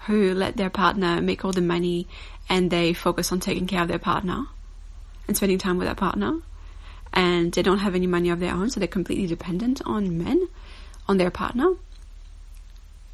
who 0.07 0.35
let 0.35 0.59
their 0.59 0.71
partner 0.71 1.23
make 1.23 1.47
all 1.47 1.53
the 1.53 1.63
money 1.63 2.07
and 2.47 2.71
they 2.71 2.93
focus 2.93 3.33
on 3.33 3.41
taking 3.41 3.67
care 3.67 3.81
of 3.81 3.89
their 3.89 3.99
partner 3.99 4.47
and 5.27 5.37
spending 5.37 5.59
time 5.59 5.79
with 5.79 5.89
their 5.89 5.95
partner, 5.95 6.41
and 7.15 7.53
they 7.55 7.63
don't 7.63 7.79
have 7.79 7.95
any 7.95 8.07
money 8.07 8.29
of 8.29 8.41
their 8.41 8.53
own, 8.53 8.69
so 8.69 8.79
they're 8.79 8.87
completely 8.87 9.27
dependent 9.27 9.81
on 9.87 10.19
men 10.19 10.47
on 11.09 11.19
their 11.19 11.31
partner. 11.31 11.75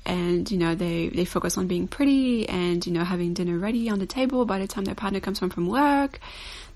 And, 0.07 0.51
you 0.51 0.57
know, 0.59 0.75
they, 0.75 1.09
they 1.09 1.25
focus 1.25 1.59
on 1.59 1.67
being 1.67 1.87
pretty 1.87 2.49
and, 2.49 2.85
you 2.87 2.93
know, 2.93 3.05
having 3.05 3.35
dinner 3.35 3.59
ready 3.59 3.91
on 3.91 3.99
the 3.99 4.07
table 4.07 4.45
by 4.47 4.59
the 4.59 4.67
time 4.67 4.85
their 4.85 4.95
partner 4.95 5.21
comes 5.21 5.39
home 5.39 5.51
from 5.51 5.69
work. 5.69 6.19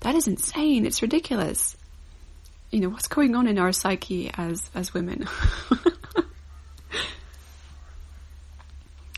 That 0.01 0.15
is 0.15 0.27
insane. 0.27 0.85
It's 0.85 1.01
ridiculous. 1.01 1.75
You 2.69 2.81
know, 2.81 2.89
what's 2.89 3.07
going 3.07 3.35
on 3.35 3.47
in 3.47 3.57
our 3.57 3.71
psyche 3.71 4.29
as, 4.37 4.69
as 4.75 4.93
women? 4.93 5.27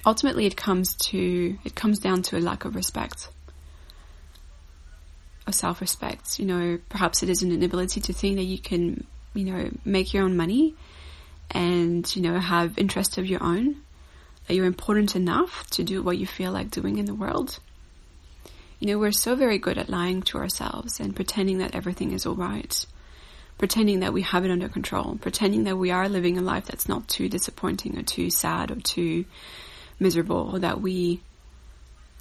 Ultimately, 0.06 0.46
it 0.46 0.56
comes 0.56 0.96
to, 0.96 1.58
it 1.66 1.76
comes 1.76 2.00
down 2.00 2.22
to 2.24 2.38
a 2.38 2.40
lack 2.40 2.64
of 2.64 2.76
respect. 2.76 3.30
Of 5.46 5.54
self-respect. 5.54 6.40
You 6.40 6.46
know, 6.46 6.80
perhaps 6.88 7.24
it 7.24 7.30
is 7.30 7.44
an 7.44 7.52
inability 7.52 8.00
to 8.02 8.14
think 8.14 8.38
that 8.38 8.44
you 8.44 8.58
can, 8.58 9.06
you 9.34 9.44
know, 9.46 9.70
make 9.84 10.14
your 10.14 10.24
own 10.24 10.38
money 10.38 10.76
and, 11.52 12.16
you 12.16 12.22
know, 12.22 12.40
have 12.40 12.78
interests 12.78 13.18
of 13.18 13.26
your 13.26 13.44
own, 13.44 13.78
that 14.48 14.56
you're 14.56 14.66
important 14.66 15.16
enough 15.16 15.70
to 15.72 15.84
do 15.84 16.02
what 16.02 16.18
you 16.18 16.26
feel 16.26 16.52
like 16.52 16.72
doing 16.72 16.98
in 16.98 17.06
the 17.06 17.16
world. 17.16 17.60
You 18.80 18.88
know, 18.88 19.00
we're 19.00 19.12
so 19.12 19.36
very 19.36 19.58
good 19.58 19.78
at 19.78 19.90
lying 19.90 20.22
to 20.24 20.38
ourselves 20.38 21.00
and 21.00 21.16
pretending 21.16 21.58
that 21.60 21.74
everything 21.74 22.12
is 22.12 22.26
alright. 22.26 22.86
Pretending 23.58 24.02
that 24.02 24.14
we 24.14 24.22
have 24.22 24.46
it 24.46 24.52
under 24.52 24.70
control. 24.70 25.18
Pretending 25.20 25.64
that 25.64 25.78
we 25.78 25.90
are 25.90 26.08
living 26.08 26.38
a 26.38 26.42
life 26.42 26.66
that's 26.66 26.88
not 26.88 27.08
too 27.08 27.28
disappointing 27.28 27.98
or 27.98 28.04
too 28.04 28.30
sad 28.30 28.70
or 28.70 28.76
too 28.76 29.26
miserable 30.00 30.52
or 30.54 30.60
that 30.60 30.80
we 30.80 31.22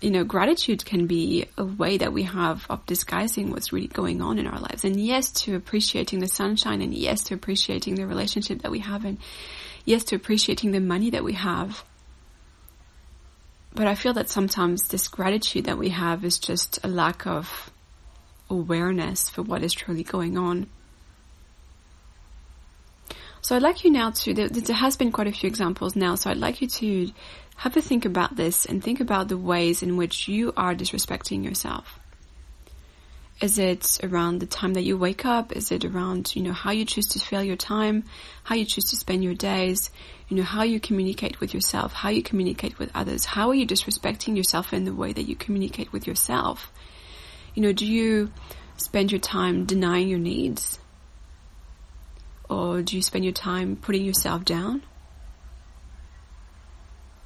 you 0.00 0.10
know, 0.10 0.24
gratitude 0.24 0.84
can 0.84 1.06
be 1.06 1.46
a 1.56 1.64
way 1.64 1.96
that 1.96 2.12
we 2.12 2.24
have 2.24 2.66
of 2.68 2.84
disguising 2.84 3.50
what's 3.50 3.72
really 3.72 3.86
going 3.86 4.20
on 4.20 4.38
in 4.38 4.46
our 4.46 4.60
lives. 4.60 4.84
And 4.84 5.00
yes, 5.00 5.30
to 5.42 5.56
appreciating 5.56 6.18
the 6.18 6.28
sunshine 6.28 6.82
and 6.82 6.94
yes, 6.94 7.22
to 7.24 7.34
appreciating 7.34 7.94
the 7.94 8.06
relationship 8.06 8.62
that 8.62 8.70
we 8.70 8.80
have 8.80 9.04
and 9.04 9.18
yes, 9.84 10.04
to 10.04 10.16
appreciating 10.16 10.72
the 10.72 10.80
money 10.80 11.10
that 11.10 11.24
we 11.24 11.32
have. 11.32 11.82
but 13.74 13.86
I 13.86 13.94
feel 13.94 14.14
that 14.14 14.30
sometimes 14.30 14.88
this 14.88 15.06
gratitude 15.08 15.66
that 15.66 15.76
we 15.76 15.90
have 15.90 16.24
is 16.24 16.38
just 16.38 16.78
a 16.82 16.88
lack 16.88 17.26
of 17.26 17.70
awareness 18.48 19.28
for 19.28 19.42
what 19.42 19.62
is 19.62 19.72
truly 19.72 20.02
going 20.02 20.38
on. 20.38 20.66
So 23.42 23.54
I'd 23.54 23.62
like 23.62 23.84
you 23.84 23.90
now 23.90 24.10
to, 24.10 24.34
there, 24.34 24.48
there, 24.48 24.74
has 24.74 24.96
been 24.96 25.12
quite 25.12 25.26
a 25.28 25.32
few 25.32 25.46
examples 25.46 25.94
now, 25.94 26.16
so 26.16 26.30
I'd 26.30 26.36
like 26.38 26.62
you 26.62 26.68
to 26.68 27.12
have 27.56 27.76
a 27.76 27.82
think 27.82 28.04
about 28.04 28.36
this 28.36 28.66
and 28.66 28.82
think 28.82 29.00
about 29.00 29.28
the 29.28 29.38
ways 29.38 29.82
in 29.82 29.96
which 29.96 30.28
you 30.28 30.52
are 30.56 30.74
disrespecting 30.74 31.44
yourself. 31.44 31.98
Is 33.40 33.58
it 33.58 33.98
around 34.02 34.38
the 34.38 34.46
time 34.46 34.74
that 34.74 34.84
you 34.84 34.96
wake 34.96 35.26
up? 35.26 35.52
Is 35.52 35.70
it 35.70 35.84
around, 35.84 36.34
you 36.34 36.42
know, 36.42 36.52
how 36.52 36.70
you 36.70 36.86
choose 36.86 37.06
to 37.08 37.18
fill 37.18 37.42
your 37.42 37.56
time, 37.56 38.04
how 38.44 38.54
you 38.54 38.64
choose 38.64 38.84
to 38.84 38.96
spend 38.96 39.22
your 39.22 39.34
days, 39.34 39.90
you 40.28 40.36
know, 40.38 40.42
how 40.42 40.62
you 40.62 40.80
communicate 40.80 41.38
with 41.38 41.52
yourself, 41.52 41.92
how 41.92 42.08
you 42.08 42.22
communicate 42.22 42.78
with 42.78 42.90
others? 42.94 43.26
How 43.26 43.50
are 43.50 43.54
you 43.54 43.66
disrespecting 43.66 44.36
yourself 44.36 44.72
in 44.72 44.84
the 44.84 44.94
way 44.94 45.12
that 45.12 45.28
you 45.28 45.36
communicate 45.36 45.92
with 45.92 46.06
yourself? 46.06 46.72
You 47.54 47.62
know, 47.62 47.72
do 47.72 47.86
you 47.86 48.32
spend 48.78 49.12
your 49.12 49.20
time 49.20 49.66
denying 49.66 50.08
your 50.08 50.18
needs? 50.18 50.78
Or 52.48 52.80
do 52.80 52.96
you 52.96 53.02
spend 53.02 53.24
your 53.24 53.34
time 53.34 53.76
putting 53.76 54.04
yourself 54.04 54.44
down? 54.46 54.82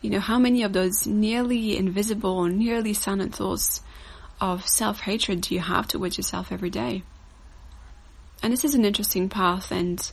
You 0.01 0.11
know, 0.11 0.21
how 0.21 0.39
many 0.39 0.63
of 0.63 0.73
those 0.73 1.07
nearly 1.07 1.77
invisible, 1.77 2.45
nearly 2.45 2.95
silent 2.95 3.35
thoughts 3.35 3.83
of 4.41 4.67
self-hatred 4.67 5.43
do 5.43 5.55
you 5.55 5.61
have 5.61 5.87
towards 5.87 6.17
yourself 6.17 6.51
every 6.51 6.71
day? 6.71 7.03
And 8.43 8.53
this 8.53 8.65
is 8.65 8.75
an 8.75 8.85
interesting 8.85 9.29
path 9.29 9.71
and 9.71 10.11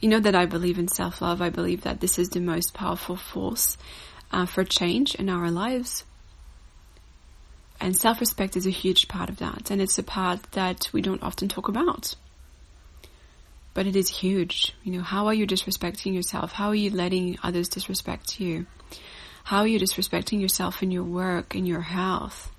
you 0.00 0.08
know 0.08 0.20
that 0.20 0.34
I 0.34 0.46
believe 0.46 0.78
in 0.78 0.88
self-love. 0.88 1.40
I 1.40 1.48
believe 1.48 1.82
that 1.82 2.00
this 2.00 2.18
is 2.18 2.28
the 2.30 2.40
most 2.40 2.74
powerful 2.74 3.16
force 3.16 3.78
uh, 4.32 4.46
for 4.46 4.64
change 4.64 5.14
in 5.14 5.30
our 5.30 5.50
lives. 5.50 6.04
And 7.80 7.96
self-respect 7.96 8.56
is 8.56 8.66
a 8.66 8.70
huge 8.70 9.08
part 9.08 9.30
of 9.30 9.38
that. 9.38 9.70
And 9.70 9.80
it's 9.80 9.98
a 9.98 10.02
part 10.02 10.42
that 10.52 10.90
we 10.92 11.02
don't 11.02 11.22
often 11.22 11.48
talk 11.48 11.68
about 11.68 12.16
but 13.74 13.86
it 13.86 13.96
is 13.96 14.08
huge. 14.08 14.74
You 14.82 14.92
know, 14.92 15.02
how 15.02 15.26
are 15.26 15.34
you 15.34 15.46
disrespecting 15.46 16.14
yourself? 16.14 16.52
How 16.52 16.68
are 16.68 16.74
you 16.74 16.90
letting 16.90 17.38
others 17.42 17.68
disrespect 17.68 18.40
you? 18.40 18.66
How 19.44 19.58
are 19.58 19.66
you 19.66 19.78
disrespecting 19.78 20.40
yourself 20.40 20.82
in 20.82 20.90
your 20.90 21.04
work, 21.04 21.54
in 21.54 21.66
your 21.66 21.80
health, 21.80 22.50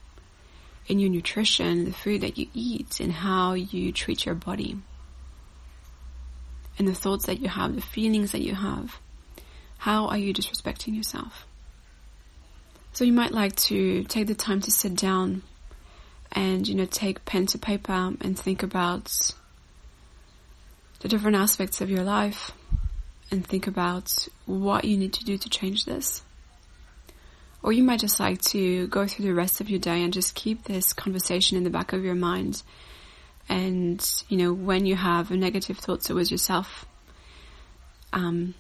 in 0.88 1.00
your 1.00 1.10
nutrition, 1.10 1.86
the 1.86 1.94
food 1.94 2.22
that 2.22 2.38
you 2.38 2.48
eat, 2.54 3.00
and 3.00 3.12
how 3.12 3.54
you 3.54 3.92
treat 3.92 4.26
your 4.26 4.36
body? 4.36 4.78
And 6.78 6.88
the 6.88 6.94
thoughts 6.94 7.26
that 7.28 7.40
you 7.40 7.48
have, 7.48 7.76
the 7.76 7.82
feelings 7.82 8.32
that 8.32 8.42
you 8.42 8.56
have. 8.56 9.00
How 9.78 10.08
are 10.08 10.18
you 10.18 10.34
disrespecting 10.34 10.96
yourself? 10.96 11.46
So 12.94 13.04
you 13.06 13.14
might 13.14 13.32
like 13.32 13.56
to 13.68 14.04
take 14.04 14.28
the 14.28 14.36
time 14.36 14.62
to 14.62 14.72
sit 14.72 14.96
down 14.96 15.42
and, 16.32 16.68
you 16.68 16.76
know, 16.76 16.86
take 16.86 17.26
pen 17.26 17.46
to 17.48 17.58
paper 17.58 18.14
and 18.22 18.38
think 18.38 18.62
about 18.62 19.32
the 21.00 21.08
different 21.08 21.38
aspects 21.38 21.82
of 21.82 21.90
your 21.90 22.04
life 22.04 22.52
and 23.32 23.46
think 23.46 23.68
about 23.68 24.28
what 24.46 24.86
you 24.86 24.98
need 24.98 25.14
to 25.14 25.26
do 25.26 25.38
to 25.38 25.50
change 25.50 25.86
this. 25.86 26.24
Or 27.64 27.72
you 27.72 27.82
might 27.82 28.02
just 28.02 28.20
like 28.20 28.42
to 28.42 28.88
go 28.88 29.08
through 29.08 29.26
the 29.26 29.34
rest 29.34 29.62
of 29.62 29.70
your 29.70 29.80
day 29.80 30.04
and 30.04 30.12
just 30.12 30.36
keep 30.36 30.64
this 30.64 30.92
conversation 30.92 31.58
in 31.58 31.64
the 31.64 31.70
back 31.70 31.94
of 31.94 32.04
your 32.04 32.14
mind. 32.14 32.62
And, 33.48 34.06
you 34.28 34.38
know, 34.38 34.54
when 34.54 34.86
you 34.86 34.96
have 34.96 35.32
a 35.32 35.38
negative 35.38 35.78
thought 35.78 36.02
towards 36.02 36.30
yourself, 36.30 36.86
um, 38.12 38.54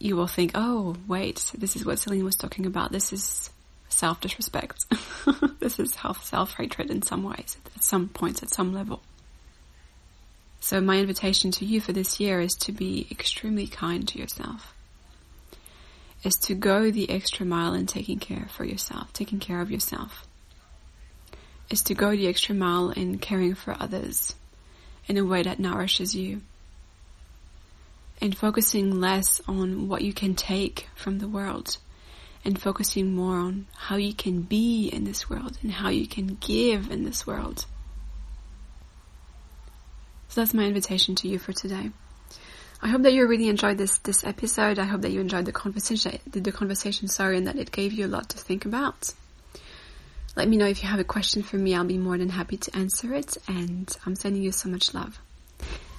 you 0.00 0.16
will 0.16 0.26
think, 0.26 0.52
oh, 0.56 0.96
wait, 1.06 1.52
this 1.56 1.76
is 1.76 1.86
what 1.86 2.00
Celine 2.00 2.24
was 2.24 2.34
talking 2.34 2.66
about. 2.66 2.90
This 2.90 3.12
is 3.12 3.50
self-disrespect. 3.88 4.84
this 5.60 5.78
is 5.78 5.92
self-hatred 5.92 6.90
in 6.90 7.02
some 7.02 7.22
ways, 7.22 7.56
at 7.76 7.84
some 7.84 8.08
points, 8.08 8.42
at 8.42 8.50
some 8.50 8.72
level. 8.72 9.00
So 10.60 10.80
my 10.80 10.98
invitation 10.98 11.50
to 11.52 11.64
you 11.64 11.80
for 11.80 11.92
this 11.92 12.18
year 12.20 12.40
is 12.40 12.52
to 12.60 12.72
be 12.72 13.06
extremely 13.10 13.66
kind 13.66 14.06
to 14.08 14.18
yourself. 14.18 14.74
Is 16.22 16.36
to 16.36 16.54
go 16.54 16.90
the 16.90 17.08
extra 17.08 17.46
mile 17.46 17.72
in 17.72 17.86
taking 17.86 18.18
care 18.18 18.46
for 18.50 18.64
yourself, 18.64 19.12
taking 19.12 19.38
care 19.38 19.60
of 19.60 19.70
yourself. 19.70 20.26
Is 21.70 21.82
to 21.84 21.94
go 21.94 22.10
the 22.10 22.26
extra 22.26 22.54
mile 22.54 22.90
in 22.90 23.18
caring 23.18 23.54
for 23.54 23.74
others 23.78 24.34
in 25.06 25.16
a 25.16 25.24
way 25.24 25.42
that 25.42 25.58
nourishes 25.58 26.14
you. 26.14 26.42
And 28.20 28.36
focusing 28.36 29.00
less 29.00 29.40
on 29.48 29.88
what 29.88 30.02
you 30.02 30.12
can 30.12 30.34
take 30.34 30.88
from 30.94 31.20
the 31.20 31.28
world 31.28 31.78
and 32.44 32.60
focusing 32.60 33.14
more 33.14 33.36
on 33.36 33.66
how 33.76 33.96
you 33.96 34.14
can 34.14 34.42
be 34.42 34.88
in 34.88 35.04
this 35.04 35.28
world 35.28 35.58
and 35.62 35.72
how 35.72 35.88
you 35.88 36.06
can 36.06 36.36
give 36.40 36.90
in 36.90 37.04
this 37.04 37.26
world. 37.26 37.66
So 40.28 40.40
that's 40.40 40.54
my 40.54 40.64
invitation 40.64 41.14
to 41.16 41.28
you 41.28 41.38
for 41.38 41.52
today. 41.52 41.90
I 42.82 42.88
hope 42.88 43.02
that 43.02 43.12
you 43.12 43.26
really 43.26 43.48
enjoyed 43.48 43.78
this 43.78 43.98
this 43.98 44.24
episode. 44.24 44.78
I 44.78 44.84
hope 44.84 45.02
that 45.02 45.10
you 45.10 45.20
enjoyed 45.20 45.44
the 45.44 45.52
conversation, 45.52 46.18
the 46.26 46.52
conversation, 46.52 47.08
sorry, 47.08 47.36
and 47.36 47.46
that 47.46 47.56
it 47.56 47.70
gave 47.70 47.92
you 47.92 48.06
a 48.06 48.08
lot 48.08 48.30
to 48.30 48.38
think 48.38 48.64
about. 48.64 49.12
Let 50.36 50.48
me 50.48 50.56
know 50.56 50.66
if 50.66 50.82
you 50.82 50.88
have 50.88 51.00
a 51.00 51.04
question 51.04 51.42
for 51.42 51.56
me. 51.56 51.74
I'll 51.74 51.84
be 51.84 51.98
more 51.98 52.16
than 52.16 52.30
happy 52.30 52.56
to 52.56 52.76
answer 52.76 53.12
it. 53.14 53.36
And 53.48 53.94
I'm 54.06 54.16
sending 54.16 54.42
you 54.42 54.52
so 54.52 54.68
much 54.68 54.94
love, 54.94 55.18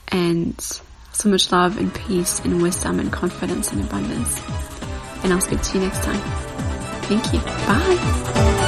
and 0.08 0.60
so 0.60 1.30
much 1.30 1.52
love 1.52 1.78
and 1.78 1.94
peace 1.94 2.40
and 2.40 2.62
wisdom 2.62 3.00
and 3.00 3.12
confidence 3.12 3.72
and 3.72 3.84
abundance. 3.84 4.42
And 5.24 5.34
I'll 5.34 5.42
speak 5.42 5.62
to 5.62 5.78
you 5.78 5.86
next 5.86 6.04
time. 6.04 6.22
Thank 7.04 7.34
you. 7.34 7.40
Bye. 7.40 8.68